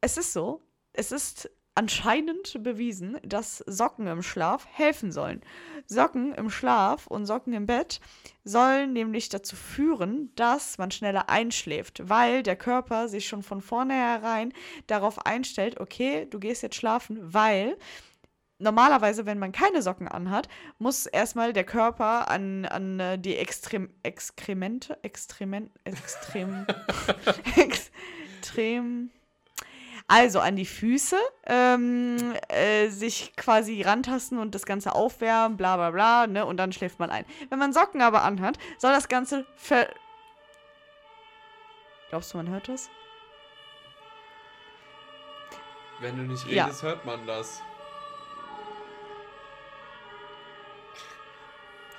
Es 0.00 0.16
ist 0.16 0.32
so, 0.32 0.62
es 0.92 1.12
ist 1.12 1.50
anscheinend 1.74 2.62
bewiesen, 2.62 3.18
dass 3.22 3.58
Socken 3.66 4.06
im 4.06 4.22
Schlaf 4.22 4.66
helfen 4.70 5.10
sollen. 5.10 5.40
Socken 5.86 6.34
im 6.34 6.50
Schlaf 6.50 7.06
und 7.06 7.26
Socken 7.26 7.52
im 7.54 7.66
Bett 7.66 8.00
sollen 8.44 8.92
nämlich 8.92 9.28
dazu 9.28 9.56
führen, 9.56 10.32
dass 10.36 10.78
man 10.78 10.90
schneller 10.90 11.28
einschläft, 11.28 12.08
weil 12.08 12.42
der 12.42 12.56
Körper 12.56 13.08
sich 13.08 13.26
schon 13.26 13.42
von 13.42 13.60
vornherein 13.60 14.52
darauf 14.86 15.24
einstellt, 15.24 15.80
okay, 15.80 16.26
du 16.28 16.38
gehst 16.38 16.62
jetzt 16.62 16.76
schlafen, 16.76 17.18
weil 17.20 17.76
normalerweise, 18.58 19.26
wenn 19.26 19.38
man 19.38 19.52
keine 19.52 19.82
Socken 19.82 20.08
anhat, 20.08 20.48
muss 20.78 21.06
erstmal 21.06 21.52
der 21.52 21.64
Körper 21.64 22.28
an, 22.30 22.64
an 22.64 23.00
äh, 23.00 23.18
die 23.18 23.36
Extrem 23.36 23.90
Exkremente, 24.02 24.98
Extrement, 25.02 25.70
Extrem, 25.84 26.66
Extrem, 27.56 29.10
also 30.12 30.40
an 30.40 30.56
die 30.56 30.66
Füße, 30.66 31.16
ähm, 31.46 32.34
äh, 32.48 32.88
sich 32.88 33.34
quasi 33.34 33.80
rantasten 33.80 34.38
und 34.38 34.54
das 34.54 34.66
Ganze 34.66 34.94
aufwärmen, 34.94 35.56
bla 35.56 35.76
bla 35.76 35.90
bla, 35.90 36.26
ne? 36.26 36.44
Und 36.44 36.58
dann 36.58 36.70
schläft 36.70 36.98
man 36.98 37.08
ein. 37.08 37.24
Wenn 37.48 37.58
man 37.58 37.72
Socken 37.72 38.02
aber 38.02 38.22
anhat, 38.22 38.58
soll 38.76 38.92
das 38.92 39.08
Ganze 39.08 39.46
ver. 39.56 39.88
Glaubst 42.10 42.34
du, 42.34 42.36
man 42.36 42.50
hört 42.50 42.68
das? 42.68 42.90
Wenn 46.00 46.18
du 46.18 46.24
nicht 46.24 46.46
redest, 46.46 46.82
ja. 46.82 46.88
hört 46.88 47.06
man 47.06 47.26
das. 47.26 47.62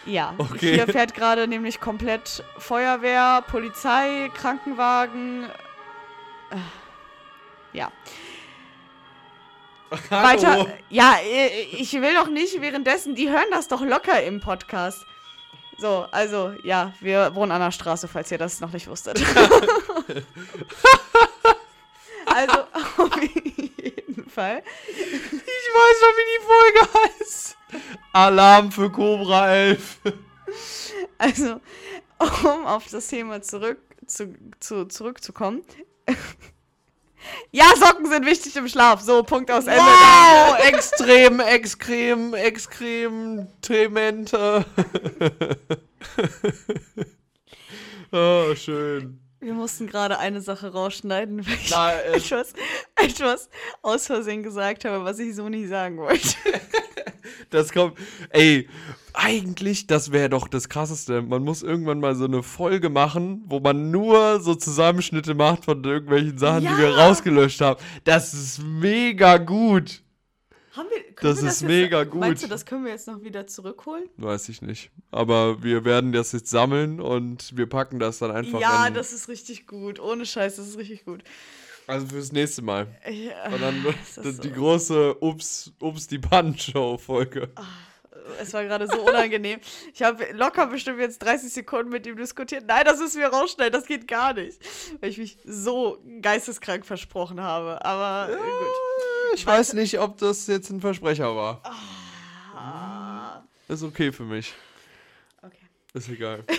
Ja, 0.07 0.35
okay. 0.39 0.77
hier 0.77 0.89
fährt 0.89 1.13
gerade 1.13 1.47
nämlich 1.47 1.79
komplett 1.79 2.43
Feuerwehr, 2.57 3.45
Polizei, 3.47 4.31
Krankenwagen. 4.35 5.45
Äh. 6.51 6.57
Ja. 7.73 7.93
Hallo. 10.11 10.29
weiter. 10.29 10.67
Ja, 10.89 11.17
äh, 11.23 11.63
ich 11.73 11.93
will 11.95 12.15
doch 12.15 12.29
nicht 12.29 12.61
währenddessen, 12.61 13.15
die 13.15 13.29
hören 13.29 13.47
das 13.51 13.69
doch 13.69 13.81
locker 13.83 14.23
im 14.23 14.41
Podcast. 14.41 15.05
So, 15.79 16.07
also, 16.11 16.55
ja, 16.63 16.93
wir 17.01 17.35
wohnen 17.35 17.53
an 17.53 17.61
der 17.61 17.71
Straße, 17.71 18.07
falls 18.07 18.31
ihr 18.31 18.39
das 18.39 18.61
noch 18.61 18.71
nicht 18.73 18.87
wusstet. 18.87 19.19
also, 22.27 22.59
auf 22.99 23.23
jeden 23.23 24.29
Fall. 24.29 24.63
Ich 24.89 24.97
weiß 25.01 25.97
schon, 26.01 26.15
wie 26.17 26.27
die 26.37 26.45
Folge 26.45 26.81
heißt. 26.99 27.57
Alarm 28.13 28.71
für 28.71 28.93
Cobra 28.93 29.55
11. 29.55 30.01
Also, 31.19 31.61
um 32.19 32.67
auf 32.67 32.87
das 32.91 33.09
Thema 33.09 33.41
zurück, 33.41 33.79
zu, 34.07 34.35
zu, 34.61 34.87
zurückzukommen. 34.87 35.63
Ja, 37.53 37.65
Socken 37.77 38.09
sind 38.09 38.27
wichtig 38.27 38.55
im 38.57 38.69
Schlaf. 38.69 39.01
So, 39.01 39.23
Punkt 39.23 39.51
aus 39.51 39.67
Ende. 39.67 39.81
Wow, 39.81 40.59
extrem, 40.67 41.41
extrem, 41.41 42.35
extrem, 42.35 43.49
tremente. 43.61 44.65
oh, 48.13 48.55
schön. 48.55 49.21
Wir 49.43 49.55
mussten 49.55 49.87
gerade 49.87 50.19
eine 50.19 50.43
Sache 50.43 50.71
rausschneiden, 50.71 51.47
weil 51.47 51.55
ich 51.55 51.71
Na, 51.71 51.93
etwas, 52.15 52.53
etwas 52.95 53.49
aus 53.81 54.07
Versehen 54.07 54.43
gesagt 54.43 54.85
habe, 54.85 55.03
was 55.05 55.19
ich 55.19 55.35
so 55.35 55.49
nicht 55.49 55.69
sagen 55.69 55.97
wollte. 55.97 56.37
das 57.51 57.73
kommt. 57.73 57.97
Ey, 58.31 58.69
eigentlich, 59.13 59.87
das 59.87 60.13
wäre 60.13 60.29
doch 60.29 60.49
das 60.49 60.69
Krasseste. 60.69 61.23
Man 61.23 61.43
muss 61.43 61.63
irgendwann 61.63 62.01
mal 62.01 62.15
so 62.15 62.25
eine 62.25 62.43
Folge 62.43 62.89
machen, 62.89 63.43
wo 63.47 63.61
man 63.61 63.91
nur 63.91 64.41
so 64.41 64.55
Zusammenschnitte 64.55 65.35
macht 65.35 65.65
von 65.65 65.83
irgendwelchen 65.85 66.39
Sachen, 66.39 66.65
ja. 66.65 66.73
die 66.73 66.79
wir 66.79 66.97
rausgelöscht 66.97 67.61
haben. 67.61 67.81
Das 68.05 68.35
ist 68.35 68.63
mega 68.63 69.39
gut. 69.39 70.03
Haben 70.73 70.89
wir, 70.91 71.03
das, 71.21 71.43
wir 71.43 71.49
ist 71.49 71.63
mega 71.63 72.05
gut. 72.05 72.21
Meinst 72.21 72.45
du, 72.45 72.47
das 72.47 72.65
können 72.65 72.85
wir 72.85 72.93
jetzt 72.93 73.09
noch 73.09 73.23
wieder 73.23 73.47
zurückholen? 73.47 74.09
Weiß 74.17 74.49
ich 74.49 74.63
nicht. 74.63 74.91
Aber 75.11 75.63
wir 75.63 75.85
werden 75.85 76.13
das 76.13 76.31
jetzt 76.31 76.49
sammeln 76.49 77.01
und 77.01 77.57
wir 77.57 77.67
packen 77.67 77.99
das 77.99 78.19
dann 78.19 78.31
einfach. 78.31 78.61
Ja, 78.61 78.89
das 78.91 79.13
ist 79.13 79.29
richtig 79.29 79.67
gut. 79.67 79.99
Ohne 79.99 80.25
Scheiß, 80.25 80.57
das 80.57 80.69
ist 80.69 80.79
richtig 80.79 81.05
gut. 81.05 81.25
Also 81.91 82.07
fürs 82.07 82.31
nächste 82.31 82.63
Mal. 82.63 82.87
Ja, 83.05 83.53
und 83.53 83.61
dann 83.61 83.85
die, 84.17 84.31
so. 84.31 84.43
große 84.43 85.17
Ups, 85.21 85.73
Ups 85.81 86.07
die 86.07 86.19
Pan-Show-Folge. 86.19 87.51
Es 88.41 88.53
war 88.53 88.63
gerade 88.63 88.87
so 88.87 89.01
unangenehm. 89.03 89.59
Ich 89.93 90.01
habe 90.03 90.25
locker 90.33 90.69
bestimmt 90.69 91.01
jetzt 91.01 91.19
30 91.19 91.53
Sekunden 91.53 91.91
mit 91.91 92.07
ihm 92.07 92.17
diskutiert. 92.17 92.65
Nein, 92.69 92.85
das 92.85 93.01
müssen 93.01 93.21
wir 93.21 93.27
rausschneiden, 93.27 93.73
das 93.73 93.87
geht 93.87 94.07
gar 94.07 94.35
nicht. 94.35 94.61
Weil 95.01 95.11
ich 95.11 95.19
mich 95.19 95.39
so 95.45 95.99
geisteskrank 96.23 96.87
versprochen 96.87 97.41
habe. 97.41 97.85
Aber 97.85 98.33
ja, 98.33 98.39
gut. 98.39 99.35
Ich 99.35 99.45
weiß 99.45 99.73
nicht, 99.73 99.99
ob 99.99 100.17
das 100.19 100.47
jetzt 100.47 100.71
ein 100.71 100.81
Versprecher 100.81 101.35
war. 101.35 101.61
Ah. 102.55 103.43
Ist 103.67 103.83
okay 103.83 104.13
für 104.13 104.25
mich. 104.25 104.55
Okay. 105.43 105.67
Ist 105.95 106.09
egal. 106.09 106.45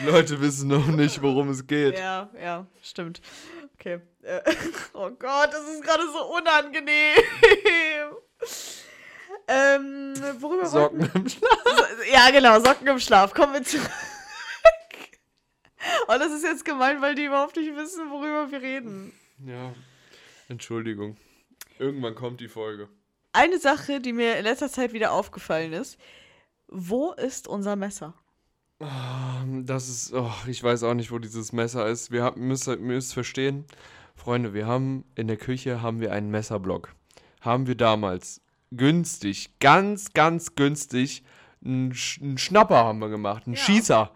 Die 0.00 0.06
Leute 0.06 0.40
wissen 0.40 0.68
noch 0.68 0.86
nicht, 0.86 1.22
worum 1.22 1.50
es 1.50 1.66
geht. 1.66 1.98
Ja, 1.98 2.28
ja, 2.40 2.66
stimmt. 2.82 3.20
Okay. 3.74 4.00
Äh, 4.22 4.40
oh 4.94 5.10
Gott, 5.10 5.52
das 5.52 5.68
ist 5.68 5.82
gerade 5.82 6.02
so 6.10 6.34
unangenehm. 6.36 7.16
ähm, 9.46 10.14
worüber 10.40 10.66
Socken 10.66 11.00
wollten? 11.00 11.18
im 11.18 11.28
Schlaf. 11.28 11.50
Ja, 12.12 12.30
genau, 12.30 12.60
Socken 12.60 12.86
im 12.86 12.98
Schlaf. 12.98 13.34
Kommen 13.34 13.52
wir 13.52 13.62
zurück. 13.62 13.90
Und 16.08 16.18
das 16.18 16.32
ist 16.32 16.44
jetzt 16.44 16.64
gemein, 16.64 17.00
weil 17.00 17.14
die 17.14 17.24
überhaupt 17.26 17.56
nicht 17.56 17.76
wissen, 17.76 18.10
worüber 18.10 18.50
wir 18.50 18.62
reden. 18.62 19.12
Ja, 19.44 19.74
Entschuldigung. 20.48 21.16
Irgendwann 21.78 22.14
kommt 22.14 22.40
die 22.40 22.48
Folge. 22.48 22.88
Eine 23.32 23.58
Sache, 23.58 24.00
die 24.00 24.12
mir 24.12 24.36
in 24.36 24.44
letzter 24.44 24.70
Zeit 24.70 24.92
wieder 24.92 25.12
aufgefallen 25.12 25.72
ist. 25.72 25.98
Wo 26.68 27.12
ist 27.12 27.48
unser 27.48 27.76
Messer? 27.76 28.14
Das 29.64 29.88
ist, 29.88 30.12
oh, 30.12 30.32
ich 30.46 30.62
weiß 30.62 30.82
auch 30.82 30.94
nicht, 30.94 31.10
wo 31.10 31.18
dieses 31.18 31.52
Messer 31.52 31.86
ist. 31.86 32.10
Wir 32.10 32.22
haben, 32.22 32.46
müsst, 32.46 32.66
müsst 32.80 33.14
verstehen, 33.14 33.64
Freunde, 34.14 34.54
wir 34.54 34.66
haben 34.66 35.04
in 35.14 35.28
der 35.28 35.36
Küche 35.36 35.82
haben 35.82 36.00
wir 36.00 36.12
einen 36.12 36.30
Messerblock. 36.30 36.94
Haben 37.40 37.66
wir 37.66 37.74
damals 37.74 38.40
günstig, 38.70 39.58
ganz, 39.60 40.12
ganz 40.12 40.54
günstig, 40.54 41.22
einen, 41.64 41.94
einen 42.20 42.38
Schnapper 42.38 42.76
haben 42.76 42.98
wir 42.98 43.08
gemacht, 43.08 43.46
einen 43.46 43.56
ja. 43.56 43.62
Schießer. 43.62 44.10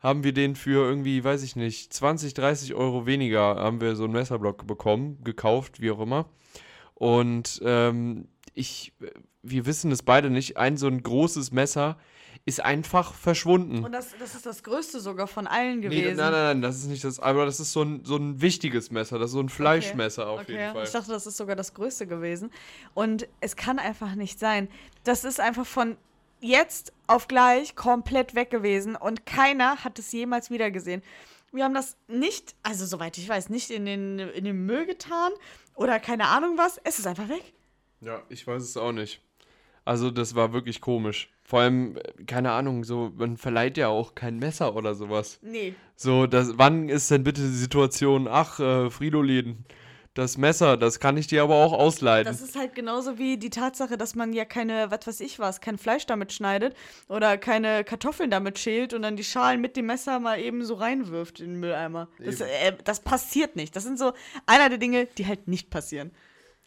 Haben 0.00 0.24
wir 0.24 0.32
den 0.32 0.56
für 0.56 0.86
irgendwie, 0.86 1.22
weiß 1.22 1.42
ich 1.42 1.56
nicht, 1.56 1.92
20, 1.92 2.32
30 2.32 2.74
Euro 2.74 3.04
weniger, 3.04 3.56
haben 3.56 3.82
wir 3.82 3.96
so 3.96 4.04
einen 4.04 4.14
Messerblock 4.14 4.66
bekommen, 4.66 5.22
gekauft, 5.24 5.80
wie 5.80 5.90
auch 5.90 6.00
immer. 6.00 6.26
Und 6.94 7.60
ähm, 7.64 8.28
ich, 8.54 8.94
wir 9.42 9.66
wissen 9.66 9.92
es 9.92 10.02
beide 10.02 10.30
nicht, 10.30 10.56
ein 10.56 10.78
so 10.78 10.86
ein 10.86 11.02
großes 11.02 11.52
Messer 11.52 11.98
ist 12.46 12.60
einfach 12.60 13.14
verschwunden. 13.14 13.84
Und 13.84 13.92
das, 13.92 14.14
das 14.18 14.34
ist 14.34 14.46
das 14.46 14.62
größte 14.62 15.00
sogar 15.00 15.26
von 15.26 15.46
allen 15.46 15.82
gewesen. 15.82 16.02
Nee, 16.02 16.14
nein, 16.14 16.32
nein, 16.32 16.42
nein, 16.42 16.62
das 16.62 16.76
ist 16.76 16.86
nicht 16.86 17.04
das, 17.04 17.20
aber 17.20 17.44
das 17.44 17.60
ist 17.60 17.72
so 17.72 17.82
ein, 17.82 18.04
so 18.04 18.16
ein 18.16 18.40
wichtiges 18.40 18.90
Messer, 18.90 19.18
das 19.18 19.30
ist 19.30 19.34
so 19.34 19.40
ein 19.40 19.48
Fleischmesser 19.48 20.22
okay. 20.22 20.32
auf 20.32 20.40
okay. 20.42 20.52
jeden 20.52 20.72
Fall. 20.72 20.84
Ich 20.84 20.90
dachte, 20.90 21.10
das 21.10 21.26
ist 21.26 21.36
sogar 21.36 21.56
das 21.56 21.74
größte 21.74 22.06
gewesen. 22.06 22.50
Und 22.94 23.28
es 23.40 23.56
kann 23.56 23.78
einfach 23.78 24.14
nicht 24.14 24.38
sein. 24.38 24.68
Das 25.04 25.24
ist 25.24 25.38
einfach 25.38 25.66
von 25.66 25.96
jetzt 26.40 26.92
auf 27.06 27.28
gleich 27.28 27.76
komplett 27.76 28.34
weg 28.34 28.50
gewesen 28.50 28.96
und 28.96 29.26
keiner 29.26 29.84
hat 29.84 29.98
es 29.98 30.10
jemals 30.12 30.50
wieder 30.50 30.70
gesehen. 30.70 31.02
Wir 31.52 31.64
haben 31.64 31.74
das 31.74 31.96
nicht, 32.08 32.54
also 32.62 32.86
soweit 32.86 33.18
ich 33.18 33.28
weiß, 33.28 33.50
nicht 33.50 33.70
in 33.70 33.84
den, 33.84 34.18
in 34.18 34.44
den 34.44 34.64
Müll 34.64 34.86
getan 34.86 35.32
oder 35.74 35.98
keine 35.98 36.28
Ahnung 36.28 36.56
was. 36.56 36.80
Es 36.84 36.98
ist 36.98 37.06
einfach 37.06 37.28
weg. 37.28 37.52
Ja, 38.00 38.22
ich 38.28 38.46
weiß 38.46 38.62
es 38.62 38.76
auch 38.76 38.92
nicht. 38.92 39.20
Also 39.84 40.10
das 40.10 40.34
war 40.34 40.52
wirklich 40.52 40.80
komisch. 40.80 41.30
Vor 41.42 41.60
allem, 41.60 41.98
keine 42.26 42.52
Ahnung, 42.52 42.84
so, 42.84 43.12
man 43.16 43.36
verleiht 43.36 43.76
ja 43.76 43.88
auch 43.88 44.14
kein 44.14 44.38
Messer 44.38 44.76
oder 44.76 44.94
sowas. 44.94 45.40
Nee. 45.42 45.74
So, 45.96 46.26
das, 46.26 46.58
wann 46.58 46.88
ist 46.88 47.10
denn 47.10 47.24
bitte 47.24 47.40
die 47.40 47.48
Situation, 47.48 48.28
ach, 48.28 48.60
äh, 48.60 48.88
Fridolin, 48.88 49.64
das 50.14 50.38
Messer, 50.38 50.76
das 50.76 50.98
kann 50.98 51.16
ich 51.16 51.28
dir 51.28 51.42
aber 51.42 51.54
auch 51.54 51.72
ausleihen. 51.72 52.24
Das 52.24 52.40
ist 52.40 52.56
halt 52.56 52.74
genauso 52.74 53.18
wie 53.18 53.36
die 53.36 53.50
Tatsache, 53.50 53.96
dass 53.96 54.14
man 54.14 54.32
ja 54.32 54.44
keine, 54.44 54.90
was 54.90 55.06
weiß 55.06 55.20
ich 55.20 55.38
was, 55.38 55.60
kein 55.60 55.78
Fleisch 55.78 56.04
damit 56.06 56.32
schneidet 56.32 56.74
oder 57.08 57.38
keine 57.38 57.84
Kartoffeln 57.84 58.30
damit 58.30 58.58
schält 58.58 58.92
und 58.92 59.02
dann 59.02 59.16
die 59.16 59.24
Schalen 59.24 59.60
mit 59.60 59.76
dem 59.76 59.86
Messer 59.86 60.18
mal 60.18 60.40
eben 60.40 60.64
so 60.64 60.74
reinwirft 60.74 61.40
in 61.40 61.52
den 61.52 61.60
Mülleimer. 61.60 62.08
Das, 62.18 62.40
äh, 62.40 62.72
das 62.84 63.00
passiert 63.00 63.54
nicht. 63.56 63.76
Das 63.76 63.84
sind 63.84 63.98
so 63.98 64.12
einer 64.46 64.68
der 64.68 64.78
Dinge, 64.78 65.06
die 65.16 65.26
halt 65.26 65.46
nicht 65.46 65.70
passieren. 65.70 66.10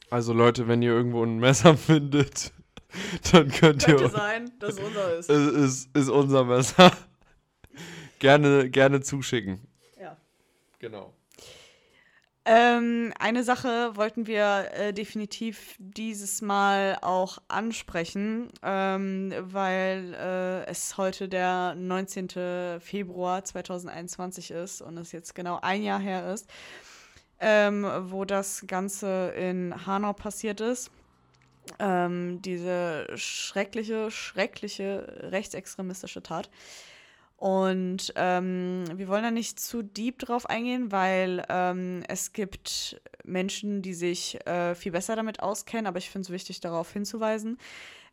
Also 0.10 0.32
Leute, 0.32 0.68
wenn 0.68 0.82
ihr 0.82 0.92
irgendwo 0.92 1.24
ein 1.24 1.40
Messer 1.40 1.76
findet, 1.78 2.54
dann 3.32 3.50
könnt 3.50 3.84
Könnte 3.84 4.04
ihr. 4.04 4.10
sein, 4.10 4.52
dass 4.60 4.76
es 4.76 4.80
unser 4.80 5.18
ist. 5.18 5.30
Ist, 5.30 5.54
ist, 5.54 5.98
ist 5.98 6.10
unser 6.10 6.44
Messer. 6.46 6.92
gerne, 8.20 8.70
gerne 8.70 9.02
zuschicken. 9.02 9.60
Ja. 10.00 10.18
Genau. 10.80 11.14
Ähm, 12.46 13.14
eine 13.20 13.44
Sache 13.46 13.96
wollten 13.96 14.28
wir 14.28 14.70
äh, 14.74 14.94
definitiv 14.94 15.78
dieses 15.80 16.42
Mal 16.42 16.98
auch 17.02 17.38
ansprechen, 17.48 18.50
ähm, 18.62 19.34
weil 19.40 20.14
äh, 20.14 20.70
es 20.70 20.98
heute 20.98 21.30
der 21.30 21.74
19. 21.76 22.82
Februar 22.82 23.46
2021 23.46 24.52
ist 24.52 24.82
und 24.82 24.98
es 24.98 25.14
jetzt 25.14 25.36
genau 25.36 25.60
ein 25.62 25.84
Jahr 25.84 26.02
her 26.02 26.34
ist, 26.34 26.50
ähm, 27.40 27.88
wo 28.10 28.26
das 28.26 28.66
Ganze 28.68 29.34
in 29.38 29.86
Hanau 29.86 30.12
passiert 30.12 30.60
ist 30.60 30.92
ähm, 31.80 32.42
diese 32.42 33.08
schreckliche, 33.16 34.12
schreckliche 34.12 35.30
rechtsextremistische 35.32 36.24
Tat. 36.24 36.50
Und 37.38 38.14
ähm, 38.16 38.86
wir 38.96 39.10
wollen 39.10 39.24
da 39.24 39.32
nicht 39.32 39.60
zu 39.60 39.82
deep 39.82 40.20
drauf 40.20 40.50
eingehen, 40.50 40.92
weil 40.94 41.44
ähm, 41.50 42.02
es 42.08 42.32
gibt 42.32 43.02
Menschen, 43.26 43.82
die 43.82 43.94
sich 43.94 44.40
äh, 44.48 44.76
viel 44.76 44.94
besser 44.94 45.18
damit 45.18 45.42
auskennen, 45.42 45.88
aber 45.88 45.98
ich 45.98 46.10
finde 46.10 46.28
es 46.28 46.30
wichtig, 46.30 46.62
darauf 46.62 46.94
hinzuweisen. 46.94 47.58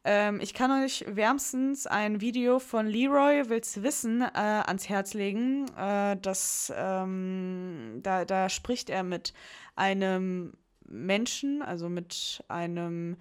Ähm, 0.03 0.41
ich 0.41 0.55
kann 0.55 0.83
euch 0.83 1.05
wärmstens 1.07 1.87
ein 1.87 2.21
Video 2.21 2.59
von 2.59 2.87
Leroy 2.87 3.49
Will's 3.49 3.83
Wissen 3.83 4.23
äh, 4.23 4.27
ans 4.35 4.89
Herz 4.89 5.15
legen. 5.15 5.67
Äh, 5.77 6.17
das, 6.17 6.73
ähm, 6.75 8.01
da, 8.03 8.25
da 8.25 8.49
spricht 8.49 8.89
er 8.89 9.03
mit 9.03 9.35
einem 9.77 10.55
Menschen, 10.89 11.63
also 11.63 11.89
mit 11.89 12.43
einem 12.49 13.17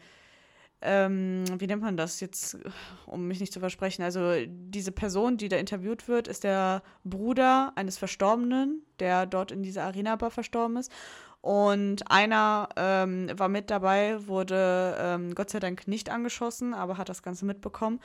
ähm, 0.82 1.44
wie 1.58 1.68
nennt 1.68 1.82
man 1.82 1.98
das 1.98 2.20
jetzt, 2.20 2.58
um 3.06 3.28
mich 3.28 3.40
nicht 3.40 3.52
zu 3.52 3.60
versprechen? 3.60 4.04
Also 4.04 4.34
diese 4.48 4.92
Person, 4.92 5.38
die 5.38 5.50
da 5.50 5.58
interviewt 5.58 6.08
wird, 6.08 6.28
ist 6.28 6.44
der 6.44 6.84
Bruder 7.04 7.74
eines 7.76 7.98
Verstorbenen, 7.98 8.84
der 9.00 9.26
dort 9.26 9.52
in 9.52 9.64
dieser 9.64 9.84
Arena-Bar 9.84 10.32
verstorben 10.32 10.78
ist. 10.78 10.92
Und 11.42 12.10
einer 12.12 12.70
ähm, 12.76 13.30
war 13.34 13.48
mit 13.48 13.70
dabei, 13.70 14.28
wurde 14.28 14.96
ähm, 15.00 15.36
Gott 15.36 15.50
sei 15.50 15.60
Dank 15.60 15.88
nicht 15.88 16.10
angeschossen, 16.10 16.74
aber 16.74 16.98
hat 16.98 17.10
das 17.10 17.24
Ganze 17.24 17.46
mitbekommen. 17.46 18.00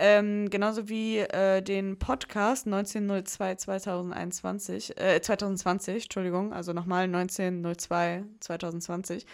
Ähm, 0.00 0.48
genauso 0.48 0.88
wie 0.88 1.18
äh, 1.18 1.60
den 1.60 1.98
Podcast 1.98 2.66
1902 2.66 3.56
2021, 3.56 4.96
äh, 4.96 5.20
2020, 5.20 6.04
Entschuldigung, 6.04 6.52
also 6.52 6.72
nochmal 6.72 7.04
1902 7.04 8.22
2020 8.38 9.26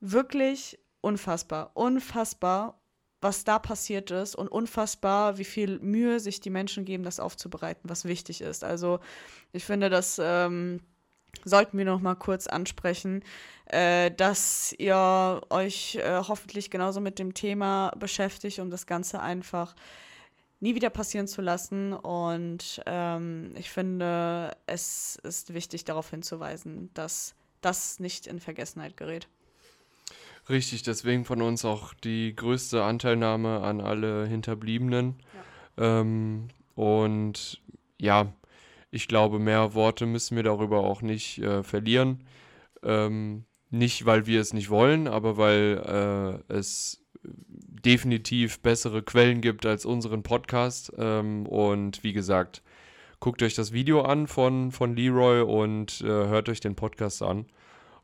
wirklich 0.00 0.78
unfassbar, 1.04 1.70
unfassbar, 1.74 2.80
was 3.20 3.44
da 3.44 3.58
passiert 3.58 4.10
ist 4.10 4.34
und 4.34 4.48
unfassbar, 4.48 5.38
wie 5.38 5.44
viel 5.44 5.78
Mühe 5.78 6.18
sich 6.20 6.40
die 6.40 6.50
Menschen 6.50 6.84
geben, 6.84 7.04
das 7.04 7.20
aufzubereiten, 7.20 7.88
was 7.88 8.04
wichtig 8.04 8.40
ist. 8.40 8.64
Also 8.64 9.00
ich 9.52 9.64
finde, 9.64 9.90
das 9.90 10.20
ähm, 10.22 10.80
sollten 11.44 11.78
wir 11.78 11.84
noch 11.84 12.00
mal 12.00 12.14
kurz 12.14 12.46
ansprechen, 12.46 13.22
äh, 13.66 14.10
dass 14.10 14.74
ihr 14.78 15.40
euch 15.50 15.96
äh, 15.96 16.22
hoffentlich 16.26 16.70
genauso 16.70 17.00
mit 17.00 17.18
dem 17.18 17.34
Thema 17.34 17.92
beschäftigt, 17.98 18.58
um 18.58 18.70
das 18.70 18.86
Ganze 18.86 19.20
einfach 19.20 19.74
nie 20.60 20.74
wieder 20.74 20.90
passieren 20.90 21.26
zu 21.26 21.42
lassen. 21.42 21.92
Und 21.92 22.82
ähm, 22.86 23.54
ich 23.56 23.70
finde, 23.70 24.56
es 24.66 25.16
ist 25.22 25.52
wichtig 25.54 25.84
darauf 25.84 26.10
hinzuweisen, 26.10 26.90
dass 26.94 27.34
das 27.60 28.00
nicht 28.00 28.26
in 28.26 28.40
Vergessenheit 28.40 28.96
gerät. 28.96 29.28
Richtig, 30.48 30.82
deswegen 30.82 31.24
von 31.24 31.40
uns 31.40 31.64
auch 31.64 31.94
die 31.94 32.36
größte 32.36 32.84
Anteilnahme 32.84 33.60
an 33.60 33.80
alle 33.80 34.26
Hinterbliebenen. 34.26 35.16
Ja. 35.78 36.00
Ähm, 36.00 36.48
und 36.74 37.62
ja, 37.98 38.32
ich 38.90 39.08
glaube, 39.08 39.38
mehr 39.38 39.74
Worte 39.74 40.06
müssen 40.06 40.36
wir 40.36 40.42
darüber 40.42 40.80
auch 40.80 41.02
nicht 41.02 41.38
äh, 41.38 41.62
verlieren. 41.62 42.24
Ähm, 42.82 43.44
nicht, 43.70 44.06
weil 44.06 44.26
wir 44.26 44.40
es 44.40 44.52
nicht 44.52 44.70
wollen, 44.70 45.08
aber 45.08 45.36
weil 45.36 46.42
äh, 46.48 46.52
es 46.52 47.02
definitiv 47.84 48.60
bessere 48.60 49.02
Quellen 49.02 49.40
gibt 49.40 49.66
als 49.66 49.84
unseren 49.84 50.22
Podcast. 50.22 50.92
Ähm, 50.98 51.46
und 51.46 52.04
wie 52.04 52.12
gesagt, 52.12 52.62
guckt 53.18 53.42
euch 53.42 53.54
das 53.54 53.72
Video 53.72 54.02
an 54.02 54.26
von, 54.26 54.70
von 54.72 54.94
Leroy 54.94 55.40
und 55.40 56.02
äh, 56.02 56.06
hört 56.06 56.48
euch 56.48 56.60
den 56.60 56.76
Podcast 56.76 57.22
an. 57.22 57.46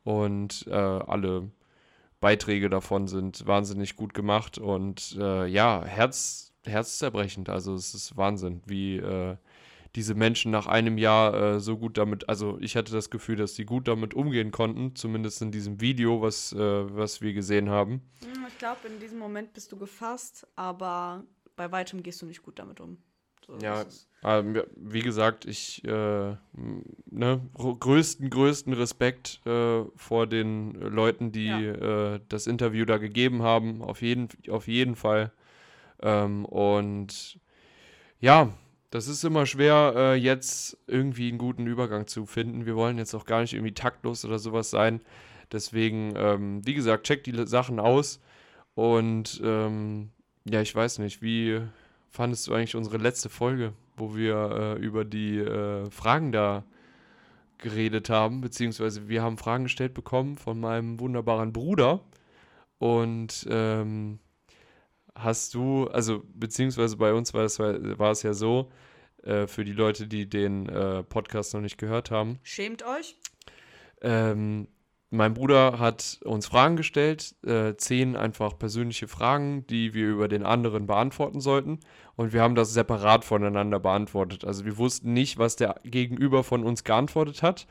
Und 0.04 0.66
äh, 0.68 0.74
alle 0.74 1.50
Beiträge 2.20 2.68
davon 2.68 3.08
sind 3.08 3.46
wahnsinnig 3.46 3.96
gut 3.96 4.14
gemacht 4.14 4.58
und 4.58 5.16
äh, 5.18 5.46
ja, 5.46 5.82
Herz, 5.84 6.52
herzzerbrechend. 6.64 7.48
Also 7.48 7.74
es 7.74 7.94
ist 7.94 8.16
Wahnsinn, 8.16 8.62
wie 8.66 8.98
äh, 8.98 9.36
diese 9.96 10.14
Menschen 10.14 10.50
nach 10.52 10.66
einem 10.66 10.98
Jahr 10.98 11.34
äh, 11.34 11.60
so 11.60 11.78
gut 11.78 11.98
damit, 11.98 12.28
also 12.28 12.58
ich 12.60 12.76
hatte 12.76 12.92
das 12.92 13.10
Gefühl, 13.10 13.36
dass 13.36 13.54
sie 13.54 13.64
gut 13.64 13.88
damit 13.88 14.14
umgehen 14.14 14.50
konnten, 14.52 14.94
zumindest 14.94 15.42
in 15.42 15.50
diesem 15.50 15.80
Video, 15.80 16.22
was, 16.22 16.52
äh, 16.52 16.58
was 16.58 17.20
wir 17.20 17.32
gesehen 17.32 17.70
haben. 17.70 18.02
Ich 18.48 18.58
glaube, 18.58 18.86
in 18.86 19.00
diesem 19.00 19.18
Moment 19.18 19.52
bist 19.52 19.72
du 19.72 19.76
gefasst, 19.76 20.46
aber 20.54 21.24
bei 21.56 21.72
weitem 21.72 22.02
gehst 22.02 22.22
du 22.22 22.26
nicht 22.26 22.42
gut 22.42 22.58
damit 22.58 22.80
um. 22.80 22.98
Ja, 23.60 23.84
wie 24.76 25.00
gesagt, 25.00 25.46
ich 25.46 25.82
äh, 25.84 26.36
ne, 27.10 27.40
größten, 27.54 28.28
größten 28.28 28.72
Respekt 28.74 29.40
äh, 29.46 29.84
vor 29.96 30.26
den 30.26 30.74
Leuten, 30.74 31.32
die 31.32 31.46
ja. 31.46 32.14
äh, 32.14 32.20
das 32.28 32.46
Interview 32.46 32.84
da 32.84 32.98
gegeben 32.98 33.42
haben, 33.42 33.82
auf 33.82 34.02
jeden, 34.02 34.28
auf 34.50 34.68
jeden 34.68 34.94
Fall. 34.94 35.32
Ähm, 36.02 36.44
und 36.44 37.40
ja, 38.20 38.52
das 38.90 39.08
ist 39.08 39.24
immer 39.24 39.46
schwer, 39.46 39.94
äh, 39.96 40.14
jetzt 40.16 40.76
irgendwie 40.86 41.28
einen 41.28 41.38
guten 41.38 41.66
Übergang 41.66 42.06
zu 42.06 42.26
finden. 42.26 42.66
Wir 42.66 42.76
wollen 42.76 42.98
jetzt 42.98 43.14
auch 43.14 43.24
gar 43.24 43.40
nicht 43.40 43.54
irgendwie 43.54 43.74
taktlos 43.74 44.24
oder 44.24 44.38
sowas 44.38 44.70
sein. 44.70 45.00
Deswegen, 45.52 46.14
ähm, 46.16 46.66
wie 46.66 46.74
gesagt, 46.74 47.06
checkt 47.06 47.26
die 47.26 47.46
Sachen 47.46 47.80
aus. 47.80 48.20
Und 48.74 49.40
ähm, 49.44 50.10
ja, 50.44 50.60
ich 50.60 50.74
weiß 50.74 50.98
nicht, 50.98 51.22
wie 51.22 51.60
fandest 52.10 52.46
du 52.46 52.54
eigentlich 52.54 52.76
unsere 52.76 52.98
letzte 52.98 53.28
Folge, 53.28 53.72
wo 53.96 54.14
wir 54.14 54.76
äh, 54.78 54.82
über 54.82 55.04
die 55.04 55.38
äh, 55.38 55.90
Fragen 55.90 56.32
da 56.32 56.64
geredet 57.58 58.10
haben? 58.10 58.40
Beziehungsweise 58.40 59.08
wir 59.08 59.22
haben 59.22 59.38
Fragen 59.38 59.64
gestellt 59.64 59.94
bekommen 59.94 60.36
von 60.36 60.60
meinem 60.60 61.00
wunderbaren 61.00 61.52
Bruder. 61.52 62.00
Und 62.78 63.46
ähm, 63.50 64.18
hast 65.14 65.54
du, 65.54 65.86
also 65.88 66.22
beziehungsweise 66.34 66.96
bei 66.96 67.12
uns 67.12 67.34
war 67.34 67.44
es, 67.44 67.58
war 67.58 68.10
es 68.10 68.22
ja 68.22 68.32
so, 68.32 68.70
äh, 69.22 69.46
für 69.46 69.64
die 69.64 69.72
Leute, 69.72 70.06
die 70.06 70.28
den 70.28 70.68
äh, 70.68 71.02
Podcast 71.02 71.54
noch 71.54 71.60
nicht 71.60 71.78
gehört 71.78 72.10
haben. 72.10 72.38
Schämt 72.42 72.82
euch. 72.82 73.16
Ähm, 74.00 74.66
mein 75.10 75.34
Bruder 75.34 75.80
hat 75.80 76.20
uns 76.24 76.46
Fragen 76.46 76.76
gestellt, 76.76 77.34
äh, 77.44 77.74
zehn 77.76 78.14
einfach 78.14 78.56
persönliche 78.56 79.08
Fragen, 79.08 79.66
die 79.66 79.92
wir 79.92 80.08
über 80.08 80.28
den 80.28 80.44
anderen 80.44 80.86
beantworten 80.86 81.40
sollten. 81.40 81.80
Und 82.14 82.32
wir 82.32 82.42
haben 82.42 82.54
das 82.54 82.72
separat 82.72 83.24
voneinander 83.24 83.80
beantwortet. 83.80 84.44
Also 84.44 84.64
wir 84.64 84.78
wussten 84.78 85.12
nicht, 85.12 85.36
was 85.36 85.56
der 85.56 85.76
Gegenüber 85.82 86.44
von 86.44 86.62
uns 86.62 86.84
geantwortet 86.84 87.42
hat, 87.42 87.66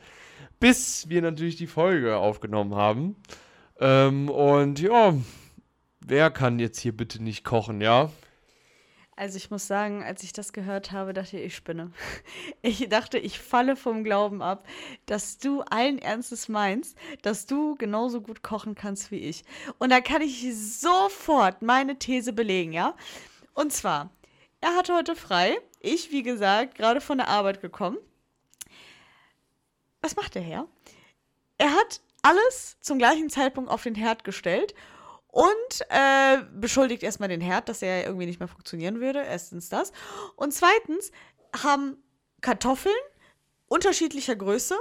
bis 0.58 1.08
wir 1.08 1.22
natürlich 1.22 1.56
die 1.56 1.66
Folge 1.66 2.18
aufgenommen 2.18 2.74
haben. 2.74 3.16
Ähm, 3.80 4.28
und 4.28 4.78
ja, 4.78 5.14
wer 6.00 6.30
kann 6.30 6.58
jetzt 6.58 6.80
hier 6.80 6.94
bitte 6.94 7.22
nicht 7.22 7.44
kochen, 7.44 7.80
ja? 7.80 8.10
Also 9.20 9.36
ich 9.36 9.50
muss 9.50 9.66
sagen, 9.66 10.02
als 10.02 10.22
ich 10.22 10.32
das 10.32 10.54
gehört 10.54 10.92
habe, 10.92 11.12
dachte 11.12 11.36
ich, 11.36 11.44
ich 11.44 11.54
spinne. 11.54 11.92
Ich 12.62 12.88
dachte, 12.88 13.18
ich 13.18 13.38
falle 13.38 13.76
vom 13.76 14.02
Glauben 14.02 14.40
ab, 14.40 14.66
dass 15.04 15.36
du 15.36 15.60
allen 15.60 15.98
Ernstes 15.98 16.48
meinst, 16.48 16.96
dass 17.20 17.44
du 17.44 17.74
genauso 17.74 18.22
gut 18.22 18.42
kochen 18.42 18.74
kannst 18.74 19.10
wie 19.10 19.18
ich. 19.18 19.44
Und 19.76 19.90
da 19.90 20.00
kann 20.00 20.22
ich 20.22 20.50
sofort 20.54 21.60
meine 21.60 21.98
These 21.98 22.32
belegen, 22.32 22.72
ja? 22.72 22.94
Und 23.52 23.74
zwar, 23.74 24.08
er 24.62 24.74
hatte 24.74 24.94
heute 24.94 25.14
frei. 25.14 25.58
Ich, 25.80 26.10
wie 26.10 26.22
gesagt, 26.22 26.76
gerade 26.76 27.02
von 27.02 27.18
der 27.18 27.28
Arbeit 27.28 27.60
gekommen. 27.60 27.98
Was 30.00 30.16
macht 30.16 30.34
der 30.34 30.42
Herr? 30.42 30.66
Er 31.58 31.72
hat 31.72 32.00
alles 32.22 32.78
zum 32.80 32.96
gleichen 32.96 33.28
Zeitpunkt 33.28 33.70
auf 33.70 33.82
den 33.82 33.96
Herd 33.96 34.24
gestellt 34.24 34.74
und 35.30 35.80
äh, 35.88 36.38
beschuldigt 36.54 37.02
erstmal 37.02 37.28
den 37.28 37.40
Herd, 37.40 37.68
dass 37.68 37.82
er 37.82 38.04
irgendwie 38.04 38.26
nicht 38.26 38.40
mehr 38.40 38.48
funktionieren 38.48 39.00
würde. 39.00 39.22
Erstens 39.22 39.68
das. 39.68 39.92
Und 40.36 40.52
zweitens 40.52 41.12
haben 41.62 41.96
Kartoffeln 42.40 42.94
unterschiedlicher 43.68 44.34
Größe, 44.34 44.76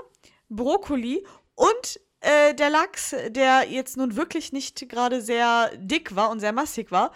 Brokkoli 0.50 1.26
und 1.56 2.00
äh, 2.22 2.54
der 2.56 2.70
Lachs, 2.70 3.16
der 3.30 3.70
jetzt 3.70 3.98
nun 3.98 4.16
wirklich 4.16 4.52
nicht 4.52 4.90
gerade 4.90 5.22
sehr 5.22 5.72
dick 5.78 6.16
war 6.16 6.32
und 6.32 6.40
sehr 6.40 6.54
massig 6.54 6.92
war, 6.92 7.12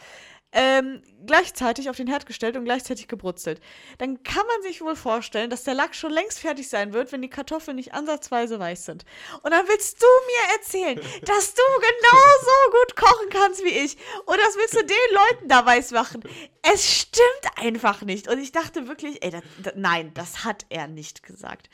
ähm, 0.54 1.02
gleichzeitig 1.26 1.90
auf 1.90 1.98
den 1.98 2.08
Herd 2.08 2.26
gestellt 2.26 2.56
und 2.56 2.66
gleichzeitig 2.66 3.08
gebrutzelt. 3.08 3.60
Dann 3.98 4.22
kann 4.24 4.46
man 4.46 4.62
sich 4.62 4.82
wohl 4.82 4.96
vorstellen, 4.96 5.50
dass 5.50 5.64
der 5.64 5.74
Lachs 5.74 5.98
schon 5.98 6.12
längst 6.12 6.40
fertig 6.40 6.70
sein 6.70 6.94
wird, 6.94 7.12
wenn 7.12 7.22
die 7.22 7.30
Kartoffeln 7.30 7.76
nicht 7.76 7.94
ansatzweise 7.94 8.60
weiß 8.60 8.86
sind. 8.86 9.04
Und 9.42 9.52
dann 9.52 9.68
willst 9.68 10.02
du 10.02 10.06
mir 10.06 10.58
erzählen, 10.58 10.96
dass 11.26 11.54
du 11.56 11.62
genauso 11.76 12.72
gut 12.72 12.96
kochen 12.96 13.30
kannst 13.30 13.64
wie 13.64 13.70
ich. 13.70 13.98
Und 14.26 14.38
das 14.38 14.56
willst 14.56 14.76
du 14.76 14.86
den 14.86 15.16
Leuten 15.16 15.50
da 15.50 15.66
weiß 15.66 15.92
machen. 15.92 16.22
Es 16.62 17.00
stimmt 17.00 17.58
einfach 17.58 18.02
nicht. 18.04 18.28
Und 18.28 18.40
ich 18.40 18.52
dachte 18.52 18.88
wirklich, 18.88 19.24
ey, 19.24 19.32
das, 19.32 19.42
das, 19.64 19.74
nein, 19.76 20.12
das 20.14 20.44
hat 20.44 20.66
er 20.70 20.88
nicht 20.88 21.24
gesagt. 21.24 21.70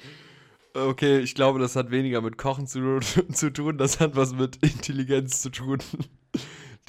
Okay, 0.74 1.20
ich 1.20 1.36
glaube, 1.36 1.60
das 1.60 1.76
hat 1.76 1.92
weniger 1.92 2.22
mit 2.22 2.38
Kochen 2.38 2.66
zu, 2.66 3.00
zu 3.34 3.50
tun, 3.52 3.78
das 3.78 4.00
hat 4.00 4.16
was 4.16 4.34
mit 4.34 4.58
Intelligenz 4.58 5.42
zu 5.42 5.50
tun 5.50 5.80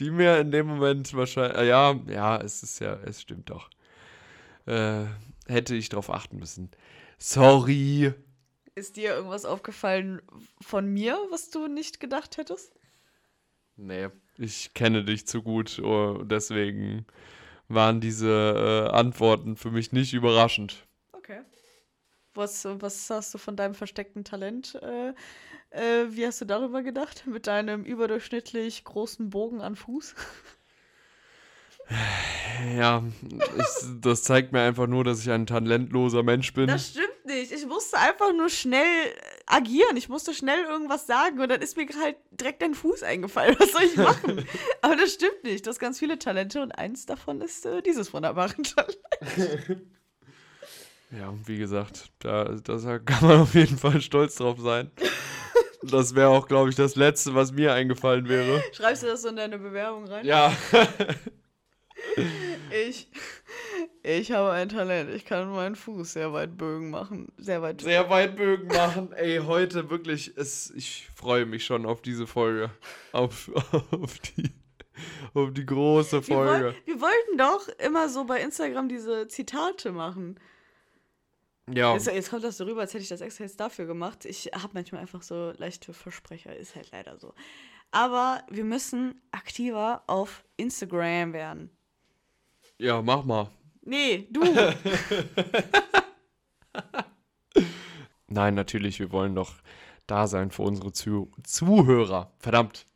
die 0.01 0.11
mir 0.11 0.39
in 0.39 0.51
dem 0.51 0.67
Moment 0.67 1.15
wahrscheinlich, 1.15 1.59
äh, 1.59 1.69
ja, 1.69 1.99
ja, 2.09 2.39
es 2.39 2.63
ist 2.63 2.81
ja, 2.81 2.95
es 3.05 3.21
stimmt 3.21 3.51
doch. 3.51 3.69
Äh, 4.67 5.05
hätte 5.47 5.75
ich 5.75 5.91
darauf 5.91 6.11
achten 6.11 6.39
müssen. 6.39 6.71
Sorry. 7.19 8.13
Ist 8.75 8.97
dir 8.97 9.15
irgendwas 9.15 9.45
aufgefallen 9.45 10.23
von 10.61 10.87
mir, 10.87 11.19
was 11.31 11.51
du 11.51 11.69
nicht 11.69 12.01
gedacht 12.01 12.39
hättest? 12.39 12.73
Nee, 13.77 14.09
ich 14.39 14.75
kenne 14.75 15.05
dich 15.05 15.27
zu 15.27 15.43
gut, 15.43 15.79
oh, 15.81 16.23
deswegen 16.23 17.07
waren 17.69 18.01
diese 18.01 18.89
äh, 18.89 18.91
Antworten 18.91 19.57
für 19.57 19.71
mich 19.71 19.93
nicht 19.93 20.13
überraschend. 20.15 20.87
Okay. 21.13 21.41
Was, 22.35 22.65
was 22.65 23.11
hast 23.11 23.35
du 23.35 23.39
von 23.39 23.57
deinem 23.57 23.75
versteckten 23.75 24.25
Talent 24.25 24.77
äh, 24.77 25.13
äh, 25.71 26.07
wie 26.11 26.27
hast 26.27 26.41
du 26.41 26.45
darüber 26.45 26.83
gedacht? 26.83 27.27
Mit 27.27 27.47
deinem 27.47 27.85
überdurchschnittlich 27.85 28.85
großen 28.85 29.31
Bogen 29.31 29.61
an 29.61 29.77
Fuß? 29.77 30.15
Ja, 32.77 33.03
ich, 33.57 33.65
das 34.01 34.23
zeigt 34.23 34.53
mir 34.53 34.61
einfach 34.61 34.87
nur, 34.87 35.03
dass 35.03 35.21
ich 35.21 35.31
ein 35.31 35.47
talentloser 35.47 36.23
Mensch 36.23 36.53
bin. 36.53 36.69
Das 36.69 36.91
stimmt 36.91 37.25
nicht. 37.25 37.53
Ich 37.53 37.67
musste 37.67 37.99
einfach 37.99 38.33
nur 38.33 38.49
schnell 38.49 39.15
agieren. 39.47 39.97
Ich 39.97 40.09
musste 40.09 40.35
schnell 40.35 40.63
irgendwas 40.65 41.07
sagen 41.07 41.41
und 41.41 41.49
dann 41.49 41.61
ist 41.63 41.77
mir 41.77 41.89
halt 42.01 42.17
direkt 42.31 42.63
dein 42.63 42.75
Fuß 42.75 43.03
eingefallen. 43.03 43.57
Was 43.59 43.73
soll 43.73 43.83
ich 43.83 43.97
machen? 43.97 44.45
Aber 44.83 44.95
das 44.95 45.15
stimmt 45.15 45.43
nicht. 45.43 45.67
Du 45.67 45.71
hast 45.71 45.79
ganz 45.79 45.99
viele 45.99 46.19
Talente 46.19 46.63
und 46.63 46.73
eins 46.73 47.07
davon 47.07 47.41
ist 47.41 47.67
äh, 47.67 47.83
dieses 47.83 48.13
wunderbare 48.13 48.55
Talent. 48.63 48.99
Ja, 51.11 51.35
wie 51.47 51.59
gesagt, 51.59 52.13
da, 52.21 52.45
da 52.45 52.99
kann 53.01 53.27
man 53.29 53.41
auf 53.41 53.55
jeden 53.55 53.79
Fall 53.79 54.01
stolz 54.01 54.37
drauf 54.37 54.59
sein. 54.61 54.93
Das 55.83 56.15
wäre 56.15 56.29
auch, 56.29 56.47
glaube 56.47 56.71
ich, 56.71 56.77
das 56.77 56.97
Letzte, 56.97 57.35
was 57.35 57.53
mir 57.53 57.73
eingefallen 57.73 58.29
wäre. 58.29 58.63
Schreibst 58.73 59.03
du 59.03 59.07
das 59.07 59.23
so 59.23 59.29
in 59.29 59.37
deine 59.37 59.59
Bewerbung 59.59 60.07
rein? 60.07 60.27
Ja. 60.27 60.55
ich. 62.87 63.09
Ich 64.03 64.33
habe 64.33 64.53
ein 64.53 64.69
Talent. 64.69 65.11
Ich 65.11 65.25
kann 65.25 65.51
meinen 65.51 65.77
Fuß 65.77 66.15
sehr 66.15 66.33
weit 66.33 66.57
Bögen 66.57 66.91
machen. 66.91 67.33
Sehr 67.37 67.61
weit. 67.61 67.83
Sehr 67.83 68.09
weit 68.09 68.37
Bögen 68.37 68.69
machen. 68.69 69.13
Ey, 69.13 69.39
heute 69.39 69.91
wirklich, 69.91 70.37
es, 70.37 70.71
ich 70.71 71.09
freue 71.15 71.47
mich 71.47 71.65
schon 71.65 71.85
auf 71.85 72.01
diese 72.01 72.27
Folge. 72.27 72.71
Auf, 73.13 73.51
auf, 73.91 74.19
die, 74.19 74.51
auf 75.35 75.53
die 75.53 75.67
große 75.67 76.23
Folge. 76.23 76.75
Wir, 76.87 77.01
woll, 77.01 77.01
wir 77.01 77.01
wollten 77.01 77.39
doch 77.39 77.69
immer 77.85 78.09
so 78.09 78.25
bei 78.25 78.41
Instagram 78.41 78.89
diese 78.89 79.29
Zitate 79.29 79.93
machen. 79.93 80.39
Ja. 81.73 81.95
Jetzt, 81.95 82.07
jetzt, 82.07 82.31
kommt 82.31 82.45
das 82.45 82.57
so 82.57 82.65
rüber, 82.65 82.81
als 82.83 82.95
hätte 82.95 83.03
ich 83.03 83.09
das 83.09 83.21
extra 83.21 83.45
jetzt 83.45 83.61
dafür 83.61 83.87
gemacht. 83.87 84.25
Ich 84.25 84.51
habe 84.55 84.71
manchmal 84.75 85.01
einfach 85.01 85.23
so 85.23 85.53
leichte 85.57 85.93
Versprecher, 85.93 86.55
ist 86.57 86.75
halt 86.75 86.91
leider 86.93 87.19
so. 87.19 87.35
Aber 87.91 88.43
wir 88.51 88.65
müssen 88.65 89.21
aktiver 89.33 90.03
auf 90.07 90.45
Instagram 90.57 91.33
werden. 91.33 91.71
Ja, 92.79 93.03
mach 93.03 93.25
mal. 93.25 93.51
Nee, 93.83 94.29
du. 94.31 94.43
Nein, 98.29 98.55
natürlich, 98.55 99.01
wir 99.01 99.11
wollen 99.11 99.35
doch 99.35 99.55
da 100.07 100.27
sein 100.27 100.51
für 100.51 100.63
unsere 100.63 100.93
Zuh 100.93 101.31
Zuhörer. 101.43 102.33
Verdammt. 102.39 102.87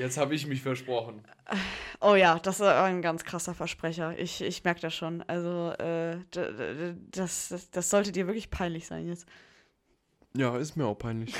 Jetzt 0.00 0.16
habe 0.16 0.34
ich 0.34 0.46
mich 0.46 0.62
versprochen. 0.62 1.22
Oh 2.00 2.14
ja, 2.14 2.38
das 2.38 2.58
ist 2.58 2.66
ein 2.66 3.02
ganz 3.02 3.22
krasser 3.22 3.52
Versprecher. 3.52 4.18
Ich, 4.18 4.40
ich 4.40 4.64
merke 4.64 4.80
das 4.80 4.94
schon. 4.94 5.20
Also, 5.26 5.72
äh, 5.72 6.16
das, 7.10 7.50
das, 7.50 7.70
das 7.70 7.90
sollte 7.90 8.10
dir 8.10 8.26
wirklich 8.26 8.48
peinlich 8.48 8.86
sein 8.86 9.08
jetzt. 9.08 9.26
Ja, 10.34 10.56
ist 10.56 10.74
mir 10.74 10.86
auch 10.86 10.94
peinlich. 10.94 11.34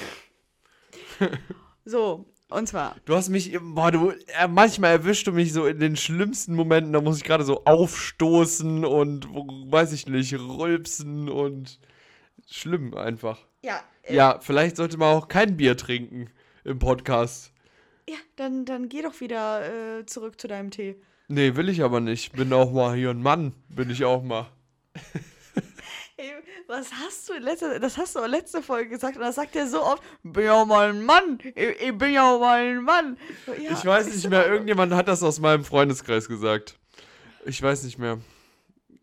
so, 1.86 2.26
und 2.50 2.68
zwar. 2.68 2.96
Du 3.06 3.16
hast 3.16 3.30
mich, 3.30 3.56
boah, 3.62 3.90
du, 3.90 4.10
äh, 4.10 4.46
manchmal 4.46 4.90
erwischst 4.90 5.26
du 5.26 5.32
mich 5.32 5.54
so 5.54 5.64
in 5.66 5.80
den 5.80 5.96
schlimmsten 5.96 6.54
Momenten, 6.54 6.92
da 6.92 7.00
muss 7.00 7.16
ich 7.16 7.24
gerade 7.24 7.44
so 7.44 7.64
aufstoßen 7.64 8.84
und, 8.84 9.26
weiß 9.72 9.94
ich 9.94 10.06
nicht, 10.06 10.34
rülpsen 10.34 11.30
und 11.30 11.80
schlimm 12.46 12.92
einfach. 12.92 13.38
Ja. 13.62 13.80
Äh, 14.02 14.16
ja, 14.16 14.38
vielleicht 14.42 14.76
sollte 14.76 14.98
man 14.98 15.16
auch 15.16 15.28
kein 15.28 15.56
Bier 15.56 15.78
trinken 15.78 16.28
im 16.64 16.78
Podcast. 16.78 17.49
Ja, 18.10 18.16
dann, 18.34 18.64
dann 18.64 18.88
geh 18.88 19.02
doch 19.02 19.20
wieder 19.20 20.00
äh, 20.00 20.04
zurück 20.04 20.40
zu 20.40 20.48
deinem 20.48 20.72
Tee. 20.72 20.96
Nee, 21.28 21.54
will 21.54 21.68
ich 21.68 21.80
aber 21.80 22.00
nicht. 22.00 22.32
Bin 22.32 22.52
auch 22.52 22.72
mal 22.72 22.96
hier 22.96 23.10
ein 23.10 23.22
Mann, 23.22 23.54
bin 23.68 23.88
ich 23.88 24.04
auch 24.04 24.24
mal. 24.24 24.50
Ey, 26.16 26.32
was 26.66 26.92
hast 26.92 27.28
du 27.28 27.34
letzte, 27.34 27.78
das 27.78 27.96
hast 27.96 28.16
du 28.16 28.26
letzte 28.26 28.62
Folge 28.62 28.90
gesagt 28.90 29.14
und 29.14 29.22
das 29.22 29.36
sagt 29.36 29.54
er 29.54 29.68
so 29.68 29.84
oft, 29.84 30.02
bin 30.24 30.42
ja 30.42 30.54
auch 30.54 30.66
mal 30.66 30.90
ein 30.90 31.04
Mann, 31.04 31.38
ich, 31.54 31.56
ich 31.56 31.96
bin 31.96 32.12
ja 32.12 32.34
auch 32.34 32.40
mal 32.40 32.60
ein 32.60 32.82
Mann. 32.82 33.16
Ja, 33.46 33.78
ich 33.78 33.84
weiß 33.84 34.12
nicht 34.12 34.28
mehr, 34.28 34.44
irgendjemand 34.44 34.92
hat 34.92 35.06
das 35.06 35.22
aus 35.22 35.38
meinem 35.38 35.64
Freundeskreis 35.64 36.26
gesagt. 36.26 36.80
Ich 37.46 37.62
weiß 37.62 37.84
nicht 37.84 37.98
mehr. 37.98 38.18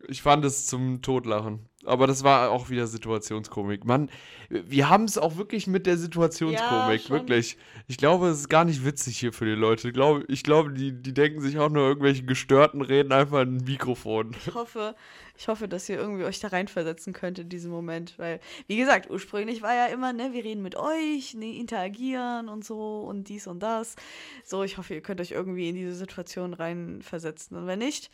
Ich 0.06 0.20
fand 0.20 0.44
es 0.44 0.66
zum 0.66 1.00
Totlachen. 1.00 1.66
Aber 1.88 2.06
das 2.06 2.22
war 2.22 2.50
auch 2.50 2.68
wieder 2.68 2.86
Situationskomik. 2.86 3.84
Mann, 3.84 4.10
wir 4.50 4.88
haben 4.88 5.04
es 5.04 5.18
auch 5.18 5.36
wirklich 5.36 5.66
mit 5.66 5.86
der 5.86 5.96
Situationskomik, 5.96 7.04
ja, 7.04 7.10
wirklich. 7.10 7.56
Ich 7.86 7.96
glaube, 7.96 8.28
es 8.28 8.40
ist 8.40 8.48
gar 8.48 8.64
nicht 8.64 8.84
witzig 8.84 9.18
hier 9.18 9.32
für 9.32 9.44
die 9.44 9.52
Leute. 9.52 9.88
Ich 9.88 9.94
glaube, 9.94 10.24
ich 10.28 10.42
glaube 10.42 10.72
die, 10.72 10.92
die 10.92 11.14
denken 11.14 11.40
sich 11.40 11.58
auch 11.58 11.70
nur 11.70 11.86
irgendwelche 11.86 12.22
gestörten 12.24 12.82
Reden 12.82 13.12
einfach 13.12 13.42
in 13.42 13.56
ein 13.56 13.64
Mikrofon. 13.64 14.36
Ich 14.46 14.54
hoffe, 14.54 14.94
ich 15.36 15.48
hoffe, 15.48 15.68
dass 15.68 15.88
ihr 15.88 15.96
irgendwie 15.96 16.24
euch 16.24 16.40
da 16.40 16.48
reinversetzen 16.48 17.12
könnt 17.12 17.38
in 17.38 17.48
diesem 17.48 17.70
Moment. 17.70 18.18
Weil, 18.18 18.40
wie 18.66 18.76
gesagt, 18.76 19.10
ursprünglich 19.10 19.62
war 19.62 19.74
ja 19.74 19.86
immer, 19.86 20.12
ne, 20.12 20.32
wir 20.32 20.44
reden 20.44 20.62
mit 20.62 20.76
euch, 20.76 21.34
ne, 21.34 21.56
interagieren 21.56 22.48
und 22.48 22.64
so 22.64 23.00
und 23.00 23.28
dies 23.28 23.46
und 23.46 23.60
das. 23.62 23.96
So, 24.44 24.62
ich 24.62 24.78
hoffe, 24.78 24.94
ihr 24.94 25.00
könnt 25.00 25.20
euch 25.20 25.32
irgendwie 25.32 25.68
in 25.68 25.74
diese 25.74 25.94
Situation 25.94 26.54
reinversetzen. 26.54 27.56
Und 27.56 27.66
wenn 27.66 27.78
nicht, 27.78 28.10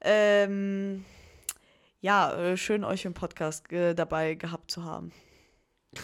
ähm 0.00 1.04
ja, 2.00 2.32
äh, 2.32 2.56
schön 2.56 2.84
euch 2.84 3.04
im 3.04 3.14
Podcast 3.14 3.70
äh, 3.72 3.94
dabei 3.94 4.34
gehabt 4.34 4.70
zu 4.70 4.84
haben. 4.84 5.12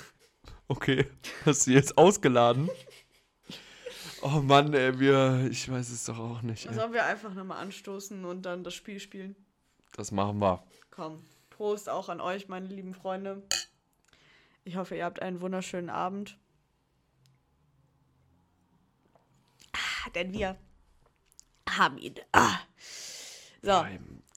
Okay, 0.66 1.06
hast 1.44 1.66
du 1.66 1.72
jetzt 1.72 1.98
ausgeladen? 1.98 2.70
Oh 4.22 4.40
Mann, 4.40 4.72
ey, 4.72 4.98
wir, 4.98 5.46
ich 5.50 5.70
weiß 5.70 5.90
es 5.90 6.06
doch 6.06 6.18
auch 6.18 6.40
nicht. 6.40 6.62
Sollen 6.72 6.94
wir 6.94 7.04
einfach 7.04 7.34
nochmal 7.34 7.58
anstoßen 7.58 8.24
und 8.24 8.46
dann 8.46 8.64
das 8.64 8.72
Spiel 8.72 8.98
spielen? 8.98 9.36
Das 9.94 10.10
machen 10.10 10.38
wir. 10.38 10.64
Komm, 10.90 11.22
Prost 11.50 11.90
auch 11.90 12.08
an 12.08 12.22
euch, 12.22 12.48
meine 12.48 12.66
lieben 12.66 12.94
Freunde. 12.94 13.42
Ich 14.64 14.76
hoffe, 14.76 14.96
ihr 14.96 15.04
habt 15.04 15.20
einen 15.20 15.42
wunderschönen 15.42 15.90
Abend. 15.90 16.38
Ah, 19.72 20.10
denn 20.14 20.32
wir 20.32 20.56
haben 21.68 21.98
ihn. 21.98 22.14
Ah. 22.32 22.56
So. 23.60 23.84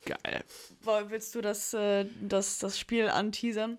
Geil. 0.07 0.43
Willst 1.09 1.35
du 1.35 1.41
das, 1.41 1.73
äh, 1.73 2.05
das, 2.21 2.59
das 2.59 2.79
Spiel 2.79 3.09
anteasern? 3.09 3.77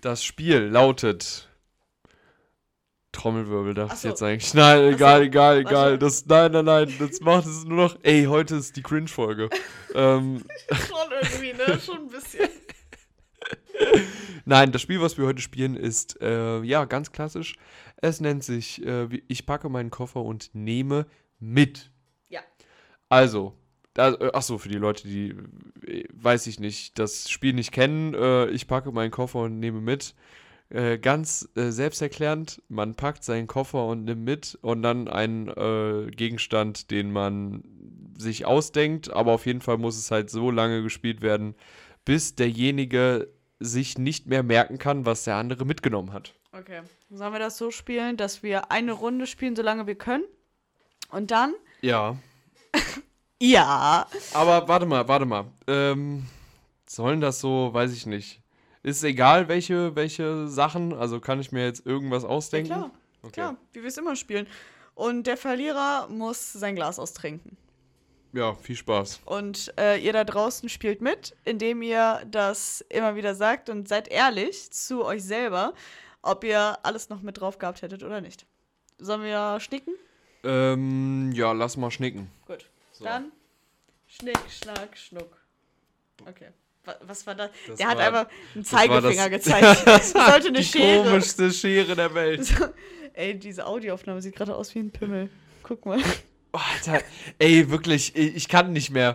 Das 0.00 0.22
Spiel 0.22 0.60
lautet. 0.60 1.48
Trommelwirbel 3.10 3.74
darf 3.74 3.94
ich 3.94 4.04
jetzt 4.04 4.22
eigentlich. 4.22 4.54
Nein, 4.54 4.94
egal, 4.94 5.18
so. 5.18 5.24
egal, 5.24 5.58
egal. 5.58 5.98
Das, 5.98 6.24
nein, 6.26 6.52
nein, 6.52 6.64
nein. 6.66 6.94
Das 7.00 7.20
macht 7.20 7.46
es 7.46 7.64
nur 7.64 7.76
noch. 7.76 7.98
Ey, 8.04 8.26
heute 8.26 8.54
ist 8.54 8.76
die 8.76 8.82
Cringe-Folge. 8.82 9.50
ähm. 9.94 10.44
Schon 10.70 11.10
irgendwie, 11.20 11.52
ne? 11.52 11.80
Schon 11.80 12.02
ein 12.02 12.08
bisschen. 12.08 12.48
Nein, 14.44 14.72
das 14.72 14.82
Spiel, 14.82 15.00
was 15.00 15.18
wir 15.18 15.26
heute 15.26 15.42
spielen, 15.42 15.76
ist 15.76 16.20
äh, 16.20 16.62
ja 16.62 16.84
ganz 16.84 17.12
klassisch. 17.12 17.56
Es 17.96 18.20
nennt 18.20 18.42
sich 18.44 18.84
äh, 18.84 19.08
Ich 19.28 19.46
packe 19.46 19.68
meinen 19.68 19.90
Koffer 19.90 20.22
und 20.22 20.54
nehme 20.54 21.06
mit. 21.38 21.90
Ja. 22.28 22.40
Also, 23.08 23.54
ach 23.96 24.42
so, 24.42 24.58
für 24.58 24.68
die 24.68 24.76
Leute, 24.78 25.08
die, 25.08 25.34
äh, 25.86 26.04
weiß 26.12 26.46
ich 26.46 26.60
nicht, 26.60 26.98
das 26.98 27.30
Spiel 27.30 27.52
nicht 27.52 27.72
kennen, 27.72 28.14
äh, 28.14 28.46
ich 28.50 28.66
packe 28.66 28.92
meinen 28.92 29.10
Koffer 29.10 29.40
und 29.40 29.58
nehme 29.58 29.80
mit. 29.80 30.14
Äh, 30.70 30.98
ganz 30.98 31.48
äh, 31.54 31.70
selbsterklärend, 31.70 32.62
man 32.68 32.94
packt 32.94 33.24
seinen 33.24 33.46
Koffer 33.46 33.86
und 33.86 34.04
nimmt 34.04 34.24
mit 34.24 34.58
und 34.60 34.82
dann 34.82 35.08
einen 35.08 35.48
äh, 35.48 36.10
Gegenstand, 36.10 36.90
den 36.90 37.10
man 37.10 37.64
sich 38.18 38.44
ausdenkt, 38.44 39.10
aber 39.10 39.32
auf 39.32 39.46
jeden 39.46 39.62
Fall 39.62 39.78
muss 39.78 39.96
es 39.96 40.10
halt 40.10 40.28
so 40.28 40.50
lange 40.50 40.82
gespielt 40.82 41.22
werden, 41.22 41.54
bis 42.04 42.34
derjenige 42.34 43.32
sich 43.60 43.96
nicht 43.96 44.26
mehr 44.26 44.42
merken 44.42 44.76
kann, 44.76 45.06
was 45.06 45.24
der 45.24 45.36
andere 45.36 45.64
mitgenommen 45.64 46.12
hat. 46.12 46.34
Okay. 46.52 46.82
Sollen 47.10 47.32
wir 47.32 47.38
das 47.38 47.56
so 47.56 47.70
spielen, 47.70 48.16
dass 48.18 48.42
wir 48.42 48.70
eine 48.70 48.92
Runde 48.92 49.26
spielen, 49.26 49.56
solange 49.56 49.86
wir 49.86 49.94
können? 49.94 50.24
Und 51.10 51.30
dann? 51.30 51.54
Ja. 51.80 52.18
Ja. 53.40 54.06
Aber 54.34 54.66
warte 54.68 54.86
mal, 54.86 55.06
warte 55.06 55.24
mal. 55.24 55.46
Ähm, 55.66 56.26
sollen 56.86 57.20
das 57.20 57.40
so, 57.40 57.70
weiß 57.72 57.92
ich 57.92 58.06
nicht. 58.06 58.40
Ist 58.82 59.04
egal, 59.04 59.48
welche, 59.48 59.94
welche 59.96 60.48
Sachen, 60.48 60.92
also 60.92 61.20
kann 61.20 61.40
ich 61.40 61.52
mir 61.52 61.64
jetzt 61.64 61.84
irgendwas 61.84 62.24
ausdenken? 62.24 62.70
Ja, 62.70 62.76
klar, 62.76 62.90
okay. 63.22 63.32
klar, 63.32 63.56
wie 63.72 63.80
wir 63.82 63.88
es 63.88 63.96
immer 63.96 64.16
spielen. 64.16 64.46
Und 64.94 65.26
der 65.26 65.36
Verlierer 65.36 66.08
muss 66.08 66.52
sein 66.52 66.74
Glas 66.74 66.98
austrinken. 66.98 67.56
Ja, 68.32 68.54
viel 68.54 68.76
Spaß. 68.76 69.20
Und 69.24 69.72
äh, 69.78 69.98
ihr 69.98 70.12
da 70.12 70.24
draußen 70.24 70.68
spielt 70.68 71.00
mit, 71.00 71.34
indem 71.44 71.82
ihr 71.82 72.22
das 72.30 72.84
immer 72.88 73.16
wieder 73.16 73.34
sagt 73.34 73.70
und 73.70 73.88
seid 73.88 74.08
ehrlich 74.08 74.70
zu 74.70 75.04
euch 75.04 75.24
selber, 75.24 75.72
ob 76.22 76.44
ihr 76.44 76.78
alles 76.82 77.08
noch 77.08 77.22
mit 77.22 77.40
drauf 77.40 77.58
gehabt 77.58 77.82
hättet 77.82 78.02
oder 78.02 78.20
nicht. 78.20 78.46
Sollen 78.98 79.22
wir 79.22 79.60
schnicken? 79.60 79.94
Ähm, 80.44 81.32
ja, 81.32 81.52
lass 81.52 81.76
mal 81.76 81.90
schnicken. 81.90 82.30
Gut. 82.46 82.68
So. 82.98 83.04
Dann 83.04 83.30
Schnick, 84.08 84.38
Schnack, 84.50 84.96
Schnuck. 84.96 85.36
Okay. 86.26 86.48
Was 87.02 87.26
war 87.26 87.34
das? 87.36 87.50
das 87.68 87.76
der 87.76 87.86
war, 87.86 87.92
hat 87.92 88.00
einfach 88.00 88.26
einen 88.54 88.64
Zeigefinger 88.64 89.30
das, 89.30 89.44
gezeigt. 89.44 89.86
Das 89.86 90.10
sollte 90.10 90.48
eine 90.48 90.58
die 90.58 90.64
Schere. 90.64 91.04
Komischste 91.04 91.52
Schere 91.52 91.94
der 91.94 92.12
Welt. 92.14 92.44
So, 92.44 92.64
ey, 93.12 93.38
diese 93.38 93.66
Audioaufnahme 93.66 94.20
sieht 94.20 94.34
gerade 94.34 94.56
aus 94.56 94.74
wie 94.74 94.80
ein 94.80 94.90
Pimmel. 94.90 95.30
Guck 95.62 95.86
mal. 95.86 96.00
Oh, 96.52 96.58
Alter, 96.58 97.04
ey, 97.38 97.70
wirklich, 97.70 98.16
ich 98.16 98.48
kann 98.48 98.72
nicht 98.72 98.90
mehr. 98.90 99.14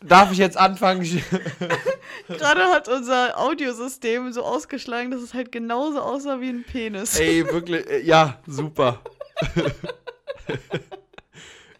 Darf 0.00 0.30
ich 0.30 0.38
jetzt 0.38 0.56
anfangen? 0.56 1.00
Gerade 2.28 2.64
hat 2.66 2.86
unser 2.86 3.40
Audiosystem 3.40 4.32
so 4.32 4.44
ausgeschlagen, 4.44 5.10
dass 5.10 5.22
es 5.22 5.34
halt 5.34 5.50
genauso 5.50 6.00
aussah 6.00 6.40
wie 6.40 6.50
ein 6.50 6.62
Penis. 6.62 7.18
Ey, 7.18 7.44
wirklich, 7.50 8.04
ja, 8.04 8.38
super. 8.46 9.00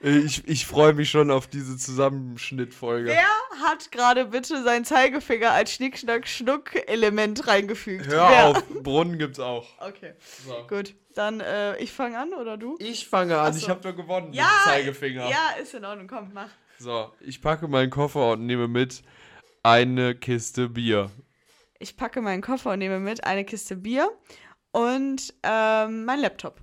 Ich, 0.00 0.46
ich 0.46 0.64
freue 0.64 0.92
mich 0.92 1.10
schon 1.10 1.30
auf 1.30 1.48
diese 1.48 1.76
Zusammenschnittfolge. 1.76 3.10
Wer 3.10 3.66
hat 3.68 3.90
gerade 3.90 4.26
bitte 4.26 4.62
seinen 4.62 4.84
Zeigefinger 4.84 5.50
als 5.50 5.72
Schnick-Schnack-Schnuck-Element 5.72 7.48
reingefügt? 7.48 8.06
Hör 8.06 8.28
Wer? 8.30 8.46
auf, 8.46 8.68
Brunnen 8.68 9.18
gibt's 9.18 9.40
auch. 9.40 9.66
Okay, 9.80 10.12
so. 10.46 10.66
gut. 10.68 10.94
Dann, 11.14 11.40
äh, 11.40 11.76
ich 11.78 11.90
fange 11.90 12.16
an 12.16 12.32
oder 12.32 12.56
du? 12.56 12.76
Ich 12.78 13.08
fange 13.08 13.38
an, 13.38 13.52
so. 13.52 13.58
ich 13.58 13.68
habe 13.68 13.80
doch 13.80 13.96
gewonnen 13.96 14.32
ja, 14.32 14.44
mit 14.44 14.72
Zeigefinger. 14.72 15.28
Ja, 15.28 15.60
ist 15.60 15.74
in 15.74 15.84
Ordnung, 15.84 16.06
komm, 16.06 16.30
mach. 16.32 16.50
So, 16.78 17.10
ich 17.20 17.42
packe 17.42 17.66
meinen 17.66 17.90
Koffer 17.90 18.32
und 18.32 18.46
nehme 18.46 18.68
mit 18.68 19.02
eine 19.64 20.14
Kiste 20.14 20.68
Bier. 20.68 21.10
Ich 21.80 21.96
packe 21.96 22.20
meinen 22.20 22.40
Koffer 22.40 22.72
und 22.72 22.78
nehme 22.78 23.00
mit 23.00 23.24
eine 23.24 23.44
Kiste 23.44 23.74
Bier 23.74 24.10
und 24.70 25.34
ähm, 25.42 26.04
mein 26.04 26.20
Laptop. 26.20 26.60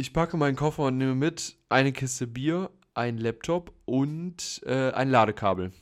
Ich 0.00 0.14
packe 0.14 0.38
meinen 0.38 0.56
Koffer 0.56 0.84
und 0.84 0.96
nehme 0.96 1.14
mit 1.14 1.58
eine 1.68 1.92
Kiste 1.92 2.26
Bier, 2.26 2.70
ein 2.94 3.18
Laptop 3.18 3.74
und 3.84 4.62
äh, 4.64 4.92
ein 4.92 5.10
Ladekabel. 5.10 5.72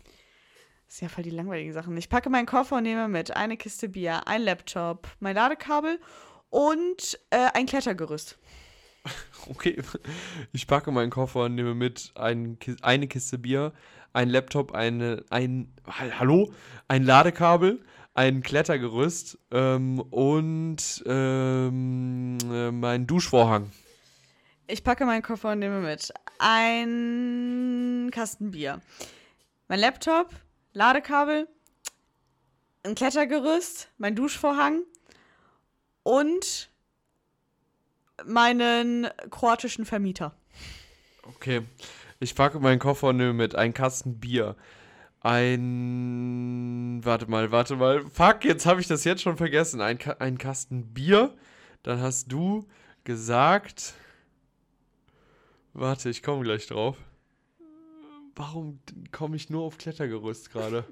Das 0.86 0.94
ist 0.96 1.00
ja 1.02 1.08
voll 1.08 1.22
die 1.22 1.30
langweiligen 1.30 1.72
Sachen. 1.72 1.96
Ich 1.96 2.08
packe 2.08 2.28
meinen 2.28 2.46
Koffer 2.46 2.78
und 2.78 2.82
nehme 2.82 3.06
mit 3.06 3.36
eine 3.36 3.56
Kiste 3.56 3.88
Bier, 3.88 4.26
ein 4.26 4.42
Laptop, 4.42 5.06
mein 5.20 5.36
Ladekabel 5.36 6.00
und 6.50 7.16
äh, 7.30 7.46
ein 7.54 7.66
Klettergerüst. 7.66 8.38
Okay, 9.48 9.80
ich 10.52 10.66
packe 10.66 10.90
meinen 10.90 11.10
Koffer 11.10 11.44
und 11.44 11.54
nehme 11.54 11.74
mit 11.76 12.10
ein, 12.16 12.58
eine 12.82 13.06
Kiste 13.06 13.38
Bier, 13.38 13.72
ein 14.12 14.28
Laptop, 14.28 14.72
eine, 14.72 15.24
ein, 15.30 15.72
hallo, 15.86 16.52
ein 16.88 17.04
Ladekabel, 17.04 17.84
ein 18.14 18.42
Klettergerüst 18.42 19.38
ähm, 19.52 20.00
und 20.00 21.04
ähm, 21.06 22.38
äh, 22.50 22.72
mein 22.72 23.06
Duschvorhang. 23.06 23.70
Ich 24.70 24.84
packe 24.84 25.06
meinen 25.06 25.22
Koffer 25.22 25.52
und 25.52 25.60
nehme 25.60 25.80
mit 25.80 26.12
ein 26.38 28.10
Kasten 28.12 28.50
Bier, 28.50 28.82
mein 29.66 29.80
Laptop, 29.80 30.28
Ladekabel, 30.74 31.48
ein 32.82 32.94
Klettergerüst, 32.94 33.90
mein 33.96 34.14
Duschvorhang 34.14 34.82
und 36.02 36.68
meinen 38.26 39.08
kroatischen 39.30 39.86
Vermieter. 39.86 40.34
Okay. 41.24 41.62
Ich 42.20 42.34
packe 42.34 42.60
meinen 42.60 42.78
Koffer 42.78 43.08
und 43.08 43.16
nehme 43.16 43.32
mit 43.32 43.54
ein 43.54 43.72
Kasten 43.72 44.20
Bier. 44.20 44.54
Ein. 45.20 47.00
Warte 47.04 47.30
mal, 47.30 47.52
warte 47.52 47.76
mal. 47.76 48.04
Fuck, 48.10 48.44
jetzt 48.44 48.66
habe 48.66 48.82
ich 48.82 48.86
das 48.86 49.04
jetzt 49.04 49.22
schon 49.22 49.38
vergessen. 49.38 49.80
Ein, 49.80 49.98
Ka 49.98 50.16
ein 50.18 50.36
Kasten 50.36 50.92
Bier. 50.92 51.34
Dann 51.84 52.02
hast 52.02 52.30
du 52.30 52.68
gesagt. 53.04 53.94
Warte, 55.78 56.10
ich 56.10 56.24
komme 56.24 56.42
gleich 56.42 56.66
drauf. 56.66 56.96
Warum 58.34 58.80
komme 59.12 59.36
ich 59.36 59.48
nur 59.48 59.62
auf 59.62 59.78
Klettergerüst 59.78 60.50
gerade? 60.50 60.84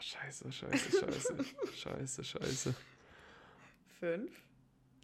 Scheiße, 0.00 0.52
scheiße, 0.52 0.90
scheiße. 1.00 1.36
scheiße, 1.74 2.24
scheiße. 2.24 2.74
Fünf. 3.98 4.30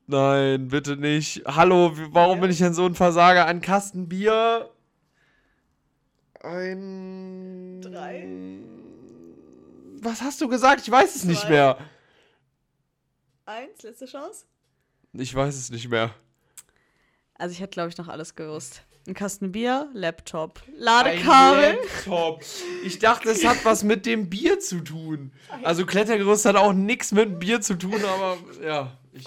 Nein, 0.06 0.68
bitte 0.68 0.96
nicht. 0.96 1.44
Hallo, 1.46 1.92
warum 2.10 2.36
ja. 2.36 2.40
bin 2.42 2.50
ich 2.50 2.58
denn 2.58 2.74
so 2.74 2.84
ein 2.84 2.94
Versager? 2.94 3.46
Ein 3.46 3.62
Kasten 3.62 4.06
Bier. 4.06 4.70
Ein. 6.42 7.80
Drei. 7.80 8.28
Was 10.02 10.20
hast 10.20 10.42
du 10.42 10.48
gesagt? 10.48 10.82
Ich 10.82 10.90
weiß 10.90 11.14
es 11.14 11.22
Zwei. 11.22 11.28
nicht 11.28 11.48
mehr. 11.48 11.78
Eins, 13.46 13.82
letzte 13.82 14.04
Chance. 14.04 14.44
Ich 15.14 15.34
weiß 15.34 15.56
es 15.56 15.70
nicht 15.70 15.88
mehr. 15.88 16.14
Also 17.36 17.52
ich 17.52 17.60
hätte, 17.60 17.72
glaube 17.72 17.88
ich, 17.88 17.98
noch 17.98 18.08
alles 18.08 18.34
gewusst. 18.34 18.82
Ein 19.06 19.14
Kasten 19.14 19.52
Bier, 19.52 19.90
Laptop, 19.92 20.62
Ladekabel. 20.76 21.64
Ein 21.64 21.76
Laptop. 21.76 22.42
Ich 22.84 22.98
dachte, 23.00 23.30
es 23.30 23.44
hat 23.44 23.62
was 23.64 23.84
mit 23.84 24.06
dem 24.06 24.30
Bier 24.30 24.60
zu 24.60 24.80
tun. 24.80 25.30
Also 25.62 25.84
Klettergerüst 25.84 26.46
hat 26.46 26.56
auch 26.56 26.72
nichts 26.72 27.12
mit 27.12 27.38
Bier 27.38 27.60
zu 27.60 27.74
tun, 27.74 28.02
aber 28.02 28.38
ja. 28.64 28.96
Ich, 29.12 29.26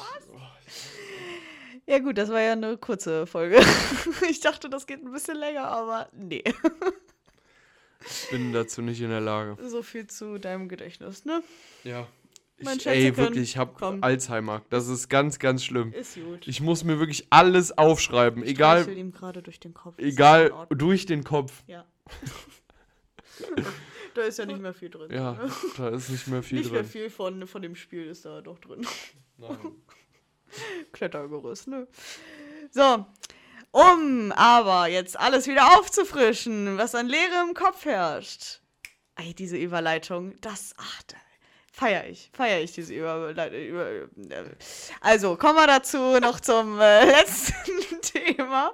ja 1.86 2.00
gut, 2.00 2.18
das 2.18 2.30
war 2.30 2.42
ja 2.42 2.54
eine 2.54 2.78
kurze 2.78 3.28
Folge. 3.28 3.62
ich 4.30 4.40
dachte, 4.40 4.70
das 4.70 4.88
geht 4.88 5.04
ein 5.04 5.12
bisschen 5.12 5.38
länger, 5.38 5.68
aber 5.68 6.10
nee. 6.12 6.44
Ich 8.06 8.30
bin 8.30 8.52
dazu 8.54 8.82
nicht 8.82 9.02
in 9.02 9.10
der 9.10 9.22
Lage. 9.22 9.58
So 9.68 9.84
viel 9.84 10.08
zu 10.08 10.38
deinem 10.38 10.70
Gedächtnis, 10.70 11.24
ne? 11.24 11.44
Ja. 11.84 12.08
Ich, 12.60 12.88
ey, 12.88 13.16
wirklich, 13.16 13.52
ich 13.52 13.58
habe 13.58 14.00
Alzheimer. 14.02 14.64
Das 14.70 14.88
ist 14.88 15.10
ganz, 15.10 15.38
ganz 15.38 15.64
schlimm. 15.64 15.94
Ist 15.94 16.16
gut. 16.16 16.48
Ich 16.48 16.60
muss 16.60 16.84
mir 16.84 16.98
wirklich 17.00 17.28
alles 17.30 17.78
aufschreiben. 17.78 18.42
Ich 18.44 18.52
egal. 18.52 18.90
Ich 18.90 18.98
ihm 18.98 19.12
gerade 19.12 19.44
durch 19.44 19.60
den 19.60 19.76
Kopf. 19.76 20.00
Egal, 20.00 20.52
durch 20.70 21.06
den 21.06 21.24
Kopf. 21.24 21.64
Ja. 21.68 21.86
da 24.16 24.22
ist 24.24 24.40
ja 24.40 24.48
nicht 24.48 24.60
mehr 24.60 24.74
viel 24.74 24.90
drin. 24.90 25.12
Ja, 25.12 25.40
da 25.78 25.90
ist 25.90 26.10
nicht 26.10 26.28
mehr 26.28 26.42
viel 26.42 26.60
nicht 26.60 26.72
drin. 26.72 26.82
Nicht 26.82 26.94
mehr 26.94 27.02
viel 27.04 27.10
von, 27.12 27.46
von 27.46 27.62
dem 27.62 27.76
Spiel 27.76 28.08
ist 28.08 28.26
da 28.26 28.42
doch 28.42 28.58
drin. 28.58 28.86
Nein. 29.38 29.58
Klettergerüst, 30.94 31.68
ne? 31.68 31.88
So, 32.72 33.06
um 33.72 34.32
aber 34.32 34.88
jetzt 34.88 35.20
alles 35.20 35.46
wieder 35.46 35.78
aufzufrischen, 35.78 36.78
was 36.78 36.96
an 36.96 37.08
Leere 37.08 37.46
im 37.48 37.54
Kopf 37.54 37.86
herrscht. 37.86 38.62
Ey, 39.16 39.36
diese 39.36 39.58
Überleitung, 39.58 40.40
das, 40.42 40.74
ach, 40.78 41.04
feier 41.78 42.08
ich, 42.08 42.32
feier 42.34 42.60
ich 42.60 42.74
diese 42.74 42.94
Überleitung. 42.94 43.60
Über, 43.60 43.88
äh, 43.90 44.08
also, 45.00 45.36
kommen 45.38 45.58
wir 45.58 45.68
dazu 45.68 46.20
noch 46.20 46.40
zum 46.40 46.80
äh, 46.80 47.06
letzten 47.12 48.02
Thema 48.02 48.74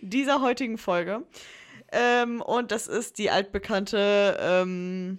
dieser 0.00 0.40
heutigen 0.40 0.76
Folge. 0.76 1.22
Ähm, 1.92 2.42
und 2.42 2.72
das 2.72 2.88
ist 2.88 3.18
die 3.18 3.30
altbekannte, 3.30 4.38
ähm, 4.40 5.18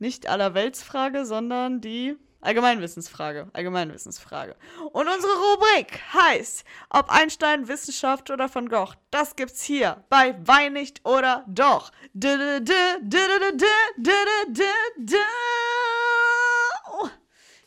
nicht 0.00 0.28
allerweltsfrage, 0.28 1.26
sondern 1.26 1.80
die 1.80 2.16
Allgemeinwissensfrage. 2.40 3.48
Allgemeinwissensfrage. 3.52 4.56
Und 4.92 5.08
unsere 5.08 5.32
Rubrik 5.32 6.00
heißt, 6.12 6.64
ob 6.90 7.10
Einstein 7.10 7.68
Wissenschaft 7.68 8.30
oder 8.30 8.48
von 8.48 8.68
Gogh. 8.68 8.94
Das 9.10 9.36
gibt's 9.36 9.62
hier 9.62 10.04
bei 10.08 10.34
nicht 10.70 11.04
oder 11.04 11.44
doch. 11.48 11.92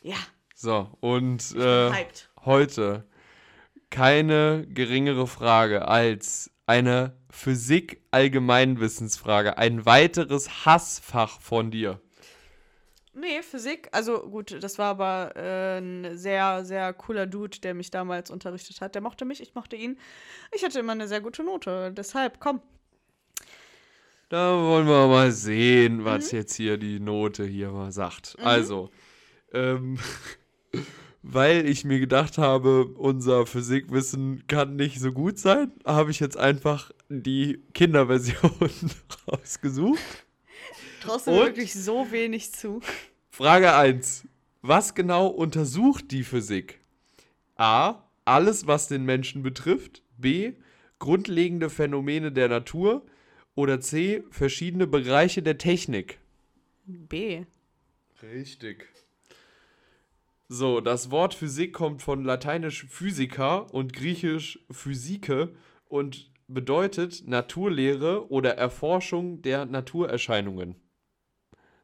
Ja. 0.02 0.16
So, 0.54 0.90
und 1.00 1.56
äh, 1.56 1.90
heute 2.44 3.08
keine 3.90 4.66
geringere 4.68 5.26
Frage 5.26 5.88
als 5.88 6.52
eine 6.66 7.16
Physik-Allgemeinwissensfrage. 7.30 9.56
Ein 9.58 9.84
weiteres 9.86 10.64
Hassfach 10.64 11.40
von 11.40 11.70
dir. 11.70 12.00
Nee, 13.14 13.42
Physik, 13.42 13.90
also 13.92 14.22
gut, 14.22 14.56
das 14.62 14.78
war 14.78 14.86
aber 14.86 15.36
äh, 15.36 15.76
ein 15.78 16.16
sehr, 16.16 16.64
sehr 16.64 16.94
cooler 16.94 17.26
Dude, 17.26 17.60
der 17.60 17.74
mich 17.74 17.90
damals 17.90 18.30
unterrichtet 18.30 18.80
hat. 18.80 18.94
Der 18.94 19.02
mochte 19.02 19.26
mich, 19.26 19.42
ich 19.42 19.54
mochte 19.54 19.76
ihn. 19.76 19.98
Ich 20.54 20.64
hatte 20.64 20.80
immer 20.80 20.92
eine 20.92 21.06
sehr 21.08 21.20
gute 21.20 21.44
Note, 21.44 21.92
deshalb, 21.94 22.40
komm. 22.40 22.62
Da 24.30 24.56
wollen 24.56 24.86
wir 24.86 25.08
mal 25.08 25.30
sehen, 25.30 26.06
was 26.06 26.32
mhm. 26.32 26.38
jetzt 26.38 26.54
hier 26.54 26.78
die 26.78 27.00
Note 27.00 27.44
hier 27.44 27.70
mal 27.70 27.92
sagt. 27.92 28.38
Mhm. 28.38 28.46
Also, 28.46 28.90
ähm, 29.52 29.98
weil 31.22 31.66
ich 31.66 31.84
mir 31.84 32.00
gedacht 32.00 32.38
habe, 32.38 32.86
unser 32.86 33.46
Physikwissen 33.46 34.46
kann 34.46 34.76
nicht 34.76 35.00
so 35.00 35.12
gut 35.12 35.38
sein, 35.38 35.72
habe 35.84 36.10
ich 36.10 36.20
jetzt 36.20 36.36
einfach 36.36 36.90
die 37.08 37.60
Kinderversion 37.74 38.50
rausgesucht. 39.28 40.00
Traust 41.02 41.26
du 41.26 41.32
wirklich 41.32 41.74
so 41.74 42.10
wenig 42.10 42.52
zu? 42.52 42.80
Frage 43.30 43.74
1. 43.74 44.26
Was 44.62 44.94
genau 44.94 45.26
untersucht 45.26 46.10
die 46.12 46.22
Physik? 46.22 46.80
A. 47.56 48.08
Alles, 48.24 48.68
was 48.68 48.86
den 48.86 49.04
Menschen 49.04 49.42
betrifft. 49.42 50.02
B. 50.16 50.52
Grundlegende 51.00 51.68
Phänomene 51.70 52.30
der 52.30 52.48
Natur. 52.48 53.04
Oder 53.56 53.80
C. 53.80 54.22
Verschiedene 54.30 54.86
Bereiche 54.86 55.42
der 55.42 55.58
Technik. 55.58 56.18
B. 56.86 57.44
Richtig. 58.22 58.86
So, 60.54 60.82
das 60.82 61.10
Wort 61.10 61.32
Physik 61.32 61.72
kommt 61.72 62.02
von 62.02 62.24
lateinisch 62.24 62.84
Physica 62.84 63.56
und 63.56 63.94
griechisch 63.94 64.62
Physike 64.70 65.48
und 65.86 66.30
bedeutet 66.46 67.26
Naturlehre 67.26 68.30
oder 68.30 68.58
Erforschung 68.58 69.40
der 69.40 69.64
Naturerscheinungen. 69.64 70.74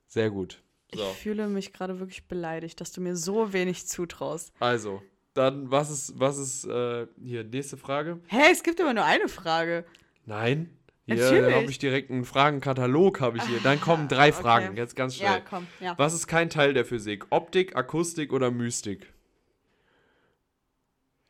Sehr 0.07 0.29
gut. 0.29 0.63
So. 0.95 1.01
Ich 1.01 1.17
fühle 1.17 1.49
mich 1.49 1.73
gerade 1.73 1.99
wirklich 1.99 2.29
beleidigt, 2.29 2.79
dass 2.83 2.93
du 2.93 3.01
mir 3.01 3.17
so 3.17 3.55
wenig 3.55 3.87
zutraust. 3.87 4.53
Also, 4.61 5.01
dann, 5.33 5.71
was 5.71 5.89
ist, 5.91 6.21
was 6.21 6.37
ist, 6.37 6.67
äh, 6.67 7.07
hier, 7.23 7.45
nächste 7.45 7.79
Frage? 7.79 8.21
Hä, 8.27 8.53
es 8.53 8.63
gibt 8.63 8.83
aber 8.83 8.93
nur 8.93 9.05
eine 9.07 9.29
Frage. 9.29 9.87
Nein. 10.27 10.78
Hier 11.17 11.55
habe 11.55 11.71
ich 11.71 11.79
direkt 11.79 12.11
einen 12.11 12.27
Fragenkatalog, 12.27 13.21
habe 13.21 13.39
ich 13.39 13.45
hier. 13.45 13.61
Dann 13.61 13.81
kommen 13.81 14.09
drei 14.09 14.29
okay. 14.29 14.43
Fragen, 14.43 14.77
jetzt 14.77 14.95
ganz 14.95 15.17
schnell. 15.17 15.39
Ja, 15.39 15.41
komm, 15.41 15.67
ja. 15.81 15.97
Was 15.97 16.13
ist 16.13 16.27
kein 16.27 16.51
Teil 16.51 16.75
der 16.75 16.85
Physik? 16.85 17.27
Optik, 17.31 17.77
Akustik 17.77 18.33
oder 18.33 18.51
Mystik? 18.51 19.11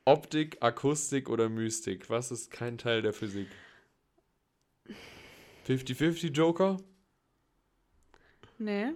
Optik, 0.04 0.56
Akustik 0.60 1.28
oder 1.28 1.48
Mystik? 1.48 2.10
Was 2.10 2.32
ist 2.32 2.50
kein 2.50 2.76
Teil 2.76 3.02
der 3.02 3.12
Physik? 3.12 3.48
50-50 5.68 6.32
Joker? 6.32 6.78
Nee. 8.58 8.94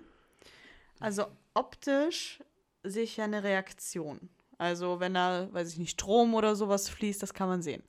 Also 0.98 1.26
optisch 1.54 2.40
sehe 2.82 3.04
ich 3.04 3.18
ja 3.18 3.24
eine 3.24 3.44
Reaktion. 3.44 4.30
Also 4.58 4.98
wenn 4.98 5.14
da, 5.14 5.48
weiß 5.52 5.72
ich 5.72 5.78
nicht, 5.78 5.90
Strom 5.90 6.34
oder 6.34 6.56
sowas 6.56 6.88
fließt, 6.88 7.22
das 7.22 7.34
kann 7.34 7.48
man 7.48 7.62
sehen. 7.62 7.82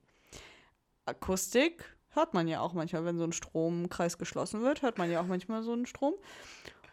Akustik 1.05 1.92
hört 2.13 2.33
man 2.33 2.47
ja 2.47 2.59
auch 2.61 2.73
manchmal, 2.73 3.05
wenn 3.05 3.17
so 3.17 3.23
ein 3.23 3.33
Stromkreis 3.33 4.17
geschlossen 4.17 4.61
wird, 4.61 4.81
hört 4.81 4.97
man 4.97 5.11
ja 5.11 5.21
auch 5.21 5.25
manchmal 5.25 5.63
so 5.63 5.73
einen 5.73 5.85
Strom. 5.85 6.13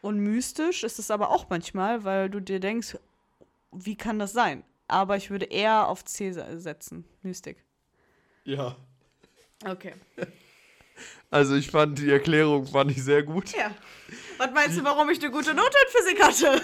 Und 0.03 0.19
mystisch 0.19 0.83
ist 0.83 0.99
es 0.99 1.11
aber 1.11 1.31
auch 1.31 1.47
manchmal, 1.51 2.05
weil 2.05 2.31
du 2.31 2.41
dir 2.41 2.61
denkst, 2.61 2.97
wie 3.73 3.97
kann 3.97 4.19
das 4.19 4.33
sein? 4.33 4.65
Aber 4.89 5.17
ich 5.17 5.31
würde 5.31 5.47
eher 5.47 5.89
auf 5.89 6.05
C 6.05 6.33
setzen, 6.33 7.05
Mystik. 7.23 7.63
Ja. 8.45 8.77
Okay. 9.65 9.95
Also 11.31 11.55
ich 11.55 11.71
fand 11.71 11.99
die 11.99 12.11
Erklärung 12.11 12.67
fand 12.67 12.91
ich 12.91 13.05
sehr 13.05 13.23
gut. 13.23 13.53
Ja. 13.53 13.71
Was 14.39 14.51
meinst 14.53 14.79
du, 14.79 14.85
warum 14.85 15.09
ich 15.11 15.21
eine 15.23 15.31
gute 15.31 15.55
Note 15.55 15.77
in 15.87 16.01
Physik 16.01 16.23
hatte? 16.23 16.63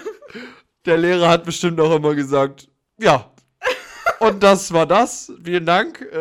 Der 0.85 0.97
Lehrer 0.97 1.29
hat 1.29 1.45
bestimmt 1.45 1.79
auch 1.79 1.95
immer 1.95 2.15
gesagt, 2.15 2.67
ja. 2.99 3.31
Und 4.19 4.41
das 4.43 4.73
war 4.73 4.85
das. 4.85 5.31
Vielen 5.43 5.65
Dank. 5.65 6.01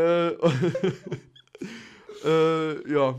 Äh, 2.26 2.92
ja, 2.92 3.14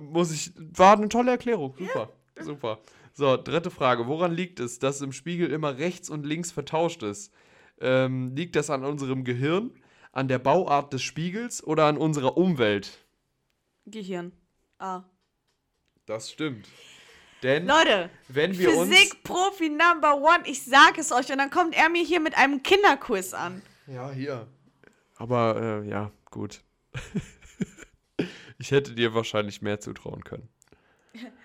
muss 0.00 0.32
ich. 0.32 0.52
War 0.56 0.96
eine 0.96 1.08
tolle 1.08 1.32
Erklärung. 1.32 1.74
Super. 1.76 2.08
Ja. 2.38 2.44
Super. 2.44 2.78
So, 3.12 3.36
dritte 3.36 3.70
Frage. 3.70 4.06
Woran 4.06 4.32
liegt 4.32 4.60
es, 4.60 4.78
dass 4.78 5.00
im 5.00 5.12
Spiegel 5.12 5.50
immer 5.50 5.78
rechts 5.78 6.08
und 6.10 6.24
links 6.24 6.52
vertauscht 6.52 7.02
ist? 7.02 7.32
Ähm, 7.80 8.34
liegt 8.34 8.56
das 8.56 8.70
an 8.70 8.84
unserem 8.84 9.24
Gehirn, 9.24 9.70
an 10.12 10.28
der 10.28 10.38
Bauart 10.38 10.92
des 10.92 11.02
Spiegels 11.02 11.62
oder 11.62 11.86
an 11.86 11.96
unserer 11.96 12.36
Umwelt? 12.36 13.04
Gehirn. 13.86 14.32
Ah. 14.78 15.02
Das 16.06 16.30
stimmt. 16.30 16.66
Denn 17.42 17.66
Leute, 17.66 18.10
wenn 18.28 18.56
wir 18.56 18.70
Physik-Profi 18.70 19.68
Number 19.68 20.16
One, 20.16 20.44
ich 20.46 20.64
sag 20.64 20.96
es 20.98 21.12
euch, 21.12 21.30
und 21.30 21.38
dann 21.38 21.50
kommt 21.50 21.76
er 21.76 21.90
mir 21.90 22.02
hier 22.02 22.20
mit 22.20 22.36
einem 22.38 22.62
Kinderquiz 22.62 23.34
an. 23.34 23.62
Ja, 23.86 24.10
hier. 24.10 24.46
Aber 25.16 25.82
äh, 25.84 25.88
ja, 25.88 26.10
gut. 26.30 26.62
ich 28.58 28.70
hätte 28.70 28.94
dir 28.94 29.14
wahrscheinlich 29.14 29.62
mehr 29.62 29.80
zutrauen 29.80 30.24
können. 30.24 30.48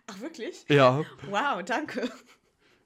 Ach, 0.08 0.20
wirklich? 0.22 0.66
Ja. 0.68 1.04
Wow, 1.30 1.64
danke. 1.64 2.10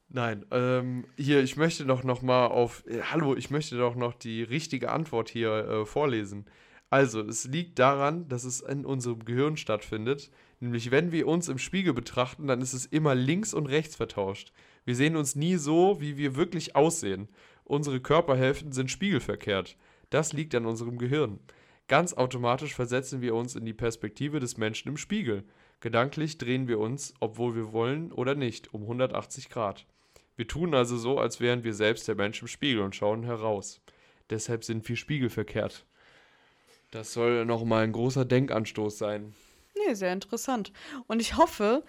Nein, 0.09 0.45
ähm, 0.51 1.05
hier, 1.17 1.41
ich 1.41 1.55
möchte 1.55 1.85
doch 1.85 2.03
noch 2.03 2.21
mal 2.21 2.47
auf, 2.47 2.85
äh, 2.85 3.01
hallo, 3.01 3.35
ich 3.35 3.49
möchte 3.49 3.77
doch 3.77 3.95
noch 3.95 4.13
die 4.13 4.43
richtige 4.43 4.91
Antwort 4.91 5.29
hier 5.29 5.51
äh, 5.51 5.85
vorlesen. 5.85 6.45
Also, 6.91 7.21
es 7.21 7.45
liegt 7.45 7.79
daran, 7.79 8.27
dass 8.27 8.43
es 8.43 8.61
in 8.61 8.85
unserem 8.85 9.25
Gehirn 9.25 9.57
stattfindet. 9.57 10.29
Nämlich, 10.59 10.91
wenn 10.91 11.11
wir 11.11 11.27
uns 11.27 11.49
im 11.49 11.57
Spiegel 11.57 11.93
betrachten, 11.93 12.45
dann 12.45 12.61
ist 12.61 12.73
es 12.73 12.85
immer 12.85 13.15
links 13.15 13.55
und 13.55 13.65
rechts 13.65 13.95
vertauscht. 13.95 14.53
Wir 14.85 14.95
sehen 14.95 15.15
uns 15.15 15.35
nie 15.35 15.55
so, 15.55 15.99
wie 15.99 16.17
wir 16.17 16.35
wirklich 16.35 16.75
aussehen. 16.75 17.29
Unsere 17.63 17.99
Körperhälften 17.99 18.71
sind 18.71 18.91
spiegelverkehrt. 18.91 19.77
Das 20.11 20.33
liegt 20.33 20.53
an 20.53 20.67
unserem 20.67 20.99
Gehirn. 20.99 21.39
Ganz 21.93 22.15
automatisch 22.15 22.73
versetzen 22.73 23.21
wir 23.21 23.35
uns 23.35 23.55
in 23.55 23.65
die 23.65 23.73
Perspektive 23.73 24.39
des 24.39 24.57
Menschen 24.57 24.89
im 24.89 24.97
Spiegel. 24.97 25.43
Gedanklich 25.79 26.39
drehen 26.39 26.67
wir 26.67 26.79
uns, 26.79 27.13
obwohl 27.19 27.55
wir 27.55 27.71
wollen 27.71 28.11
oder 28.11 28.33
nicht, 28.33 28.73
um 28.73 28.81
180 28.81 29.47
Grad. 29.51 29.85
Wir 30.35 30.47
tun 30.47 30.73
also 30.73 30.97
so, 30.97 31.19
als 31.19 31.39
wären 31.39 31.63
wir 31.63 31.75
selbst 31.75 32.07
der 32.07 32.15
Mensch 32.15 32.41
im 32.41 32.47
Spiegel 32.47 32.81
und 32.81 32.95
schauen 32.95 33.21
heraus. 33.21 33.79
Deshalb 34.31 34.63
sind 34.63 34.89
wir 34.89 34.95
spiegelverkehrt. 34.95 35.85
Das 36.89 37.13
soll 37.13 37.45
nochmal 37.45 37.83
ein 37.83 37.91
großer 37.91 38.25
Denkanstoß 38.25 38.97
sein. 38.97 39.35
Nee, 39.75 39.93
sehr 39.93 40.13
interessant. 40.13 40.73
Und 41.05 41.21
ich 41.21 41.37
hoffe, 41.37 41.83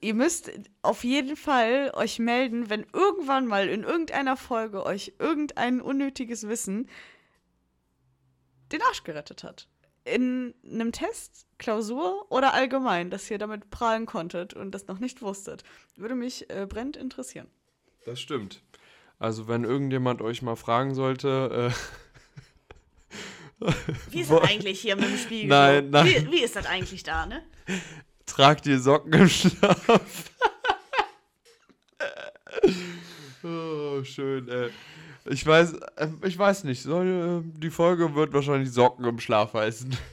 ihr 0.00 0.14
müsst 0.14 0.50
auf 0.80 1.04
jeden 1.04 1.36
Fall 1.36 1.90
euch 1.92 2.18
melden, 2.18 2.70
wenn 2.70 2.86
irgendwann 2.94 3.46
mal 3.46 3.68
in 3.68 3.82
irgendeiner 3.82 4.38
Folge 4.38 4.86
euch 4.86 5.12
irgendein 5.18 5.82
unnötiges 5.82 6.48
Wissen 6.48 6.88
den 8.72 8.82
Arsch 8.82 9.04
gerettet 9.04 9.44
hat. 9.44 9.68
In 10.04 10.54
einem 10.64 10.92
Test, 10.92 11.46
Klausur 11.58 12.26
oder 12.30 12.54
allgemein, 12.54 13.10
dass 13.10 13.30
ihr 13.30 13.38
damit 13.38 13.70
prahlen 13.70 14.06
konntet 14.06 14.54
und 14.54 14.70
das 14.72 14.86
noch 14.86 14.98
nicht 14.98 15.20
wusstet. 15.22 15.64
Würde 15.96 16.14
mich 16.14 16.48
äh, 16.50 16.66
brennend 16.66 16.96
interessieren. 16.96 17.48
Das 18.04 18.20
stimmt. 18.20 18.62
Also 19.18 19.48
wenn 19.48 19.64
irgendjemand 19.64 20.22
euch 20.22 20.42
mal 20.42 20.56
fragen 20.56 20.94
sollte, 20.94 21.72
äh, 21.72 21.76
Wie 24.10 24.20
ist 24.20 24.30
das 24.30 24.42
eigentlich 24.42 24.80
hier 24.80 24.96
mit 24.96 25.06
dem 25.06 25.16
Spiegel? 25.16 25.48
Nein, 25.48 25.90
nein. 25.90 26.06
Wie, 26.06 26.32
wie, 26.32 26.42
ist 26.42 26.56
das 26.56 26.66
eigentlich 26.66 27.02
da, 27.02 27.26
ne? 27.26 27.42
Tragt 28.26 28.66
ihr 28.66 28.78
Socken 28.78 29.12
im 29.14 29.28
Schlaf? 29.28 30.30
oh, 33.42 34.04
schön, 34.04 34.48
ey. 34.48 34.70
Ich 35.28 35.46
weiß, 35.46 35.74
äh, 35.96 36.08
ich 36.22 36.38
weiß 36.38 36.64
nicht. 36.64 36.86
Äh, 36.86 37.40
die 37.42 37.70
Folge 37.70 38.14
wird 38.14 38.32
wahrscheinlich 38.32 38.72
Socken 38.72 39.04
im 39.04 39.18
Schlaf 39.18 39.54
heißen. 39.54 39.96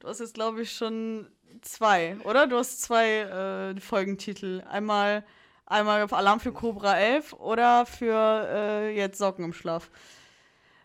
Du 0.00 0.08
hast 0.08 0.18
jetzt, 0.18 0.34
glaube 0.34 0.60
ich, 0.60 0.72
schon 0.72 1.28
zwei, 1.62 2.16
oder? 2.24 2.46
Du 2.46 2.56
hast 2.56 2.82
zwei 2.82 3.20
äh, 3.20 3.80
Folgentitel. 3.80 4.62
Einmal 4.68 5.24
Einmal 5.66 6.02
auf 6.02 6.12
Alarm 6.12 6.40
für 6.40 6.52
Cobra 6.52 6.98
11 6.98 7.32
oder 7.34 7.86
für 7.86 8.46
äh, 8.50 8.96
jetzt 8.96 9.18
Socken 9.18 9.44
im 9.44 9.54
Schlaf. 9.54 9.90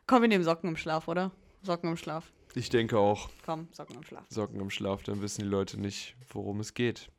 Komm, 0.08 0.22
wir 0.22 0.30
nehmen 0.30 0.44
Socken 0.44 0.70
im 0.70 0.78
Schlaf, 0.78 1.08
oder? 1.10 1.32
Socken 1.64 1.90
im 1.90 1.98
Schlaf. 1.98 2.32
Ich 2.56 2.70
denke 2.70 2.98
auch. 2.98 3.30
Komm, 3.46 3.68
Socken 3.74 3.98
im 3.98 4.04
Schlaf. 4.04 4.24
Socken 4.30 4.60
im 4.62 4.70
Schlaf, 4.70 5.04
dann 5.04 5.22
wissen 5.22 5.42
die 5.42 5.48
Leute 5.48 5.80
nicht, 5.80 6.16
worum 6.30 6.62
es 6.62 6.74
geht. 6.74 7.10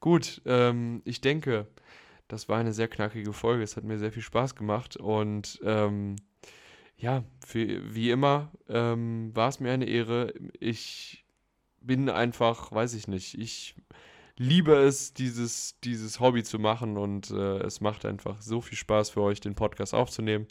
Gut, 0.00 0.42
ähm, 0.44 1.00
ich 1.06 1.22
denke, 1.22 1.66
das 2.28 2.48
war 2.48 2.58
eine 2.58 2.72
sehr 2.72 2.88
knackige 2.88 3.32
Folge. 3.32 3.62
Es 3.62 3.76
hat 3.76 3.84
mir 3.84 3.98
sehr 3.98 4.12
viel 4.12 4.22
Spaß 4.22 4.54
gemacht 4.54 4.96
und 4.96 5.60
ähm, 5.64 6.16
ja, 6.96 7.24
für, 7.44 7.94
wie 7.94 8.10
immer 8.10 8.50
ähm, 8.68 9.30
war 9.34 9.48
es 9.48 9.60
mir 9.60 9.72
eine 9.72 9.86
Ehre. 9.86 10.32
Ich 10.58 11.24
bin 11.80 12.08
einfach, 12.08 12.72
weiß 12.72 12.94
ich 12.94 13.06
nicht, 13.06 13.38
ich 13.38 13.76
liebe 14.36 14.74
es, 14.74 15.14
dieses, 15.14 15.78
dieses 15.80 16.20
Hobby 16.20 16.42
zu 16.42 16.58
machen 16.58 16.96
und 16.96 17.30
äh, 17.30 17.58
es 17.58 17.80
macht 17.80 18.04
einfach 18.04 18.40
so 18.42 18.60
viel 18.60 18.78
Spaß 18.78 19.10
für 19.10 19.22
euch, 19.22 19.40
den 19.40 19.54
Podcast 19.54 19.94
aufzunehmen. 19.94 20.46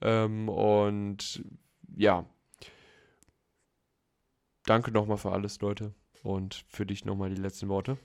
Ähm, 0.00 0.48
und 0.48 1.44
ja, 1.96 2.24
danke 4.64 4.90
nochmal 4.90 5.18
für 5.18 5.32
alles, 5.32 5.60
Leute. 5.60 5.94
Und 6.22 6.64
für 6.68 6.84
dich 6.84 7.04
nochmal 7.04 7.30
die 7.30 7.40
letzten 7.40 7.68
Worte. 7.68 7.98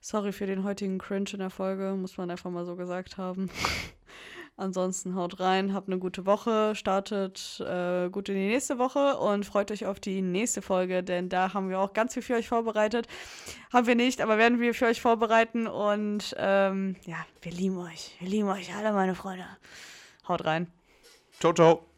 Sorry 0.00 0.32
für 0.32 0.46
den 0.46 0.64
heutigen 0.64 0.98
Cringe 0.98 1.30
in 1.32 1.40
der 1.40 1.50
Folge, 1.50 1.94
muss 1.96 2.16
man 2.16 2.30
einfach 2.30 2.50
mal 2.50 2.64
so 2.64 2.74
gesagt 2.74 3.18
haben. 3.18 3.50
Ansonsten 4.56 5.14
haut 5.14 5.40
rein, 5.40 5.72
habt 5.72 5.88
eine 5.88 5.98
gute 5.98 6.26
Woche, 6.26 6.74
startet 6.74 7.60
äh, 7.66 8.10
gut 8.10 8.28
in 8.28 8.34
die 8.34 8.48
nächste 8.48 8.78
Woche 8.78 9.16
und 9.16 9.46
freut 9.46 9.70
euch 9.70 9.86
auf 9.86 10.00
die 10.00 10.20
nächste 10.20 10.60
Folge, 10.60 11.02
denn 11.02 11.30
da 11.30 11.54
haben 11.54 11.70
wir 11.70 11.80
auch 11.80 11.94
ganz 11.94 12.12
viel 12.12 12.22
für 12.22 12.34
euch 12.34 12.48
vorbereitet. 12.48 13.08
Haben 13.72 13.86
wir 13.86 13.94
nicht, 13.94 14.20
aber 14.20 14.36
werden 14.36 14.60
wir 14.60 14.74
für 14.74 14.86
euch 14.86 15.00
vorbereiten 15.00 15.66
und 15.66 16.34
ähm, 16.36 16.96
ja, 17.06 17.24
wir 17.40 17.52
lieben 17.52 17.78
euch. 17.78 18.16
Wir 18.20 18.28
lieben 18.28 18.48
euch 18.48 18.74
alle, 18.74 18.92
meine 18.92 19.14
Freunde. 19.14 19.46
Haut 20.28 20.44
rein. 20.44 20.66
Ciao, 21.38 21.54
ciao. 21.54 21.89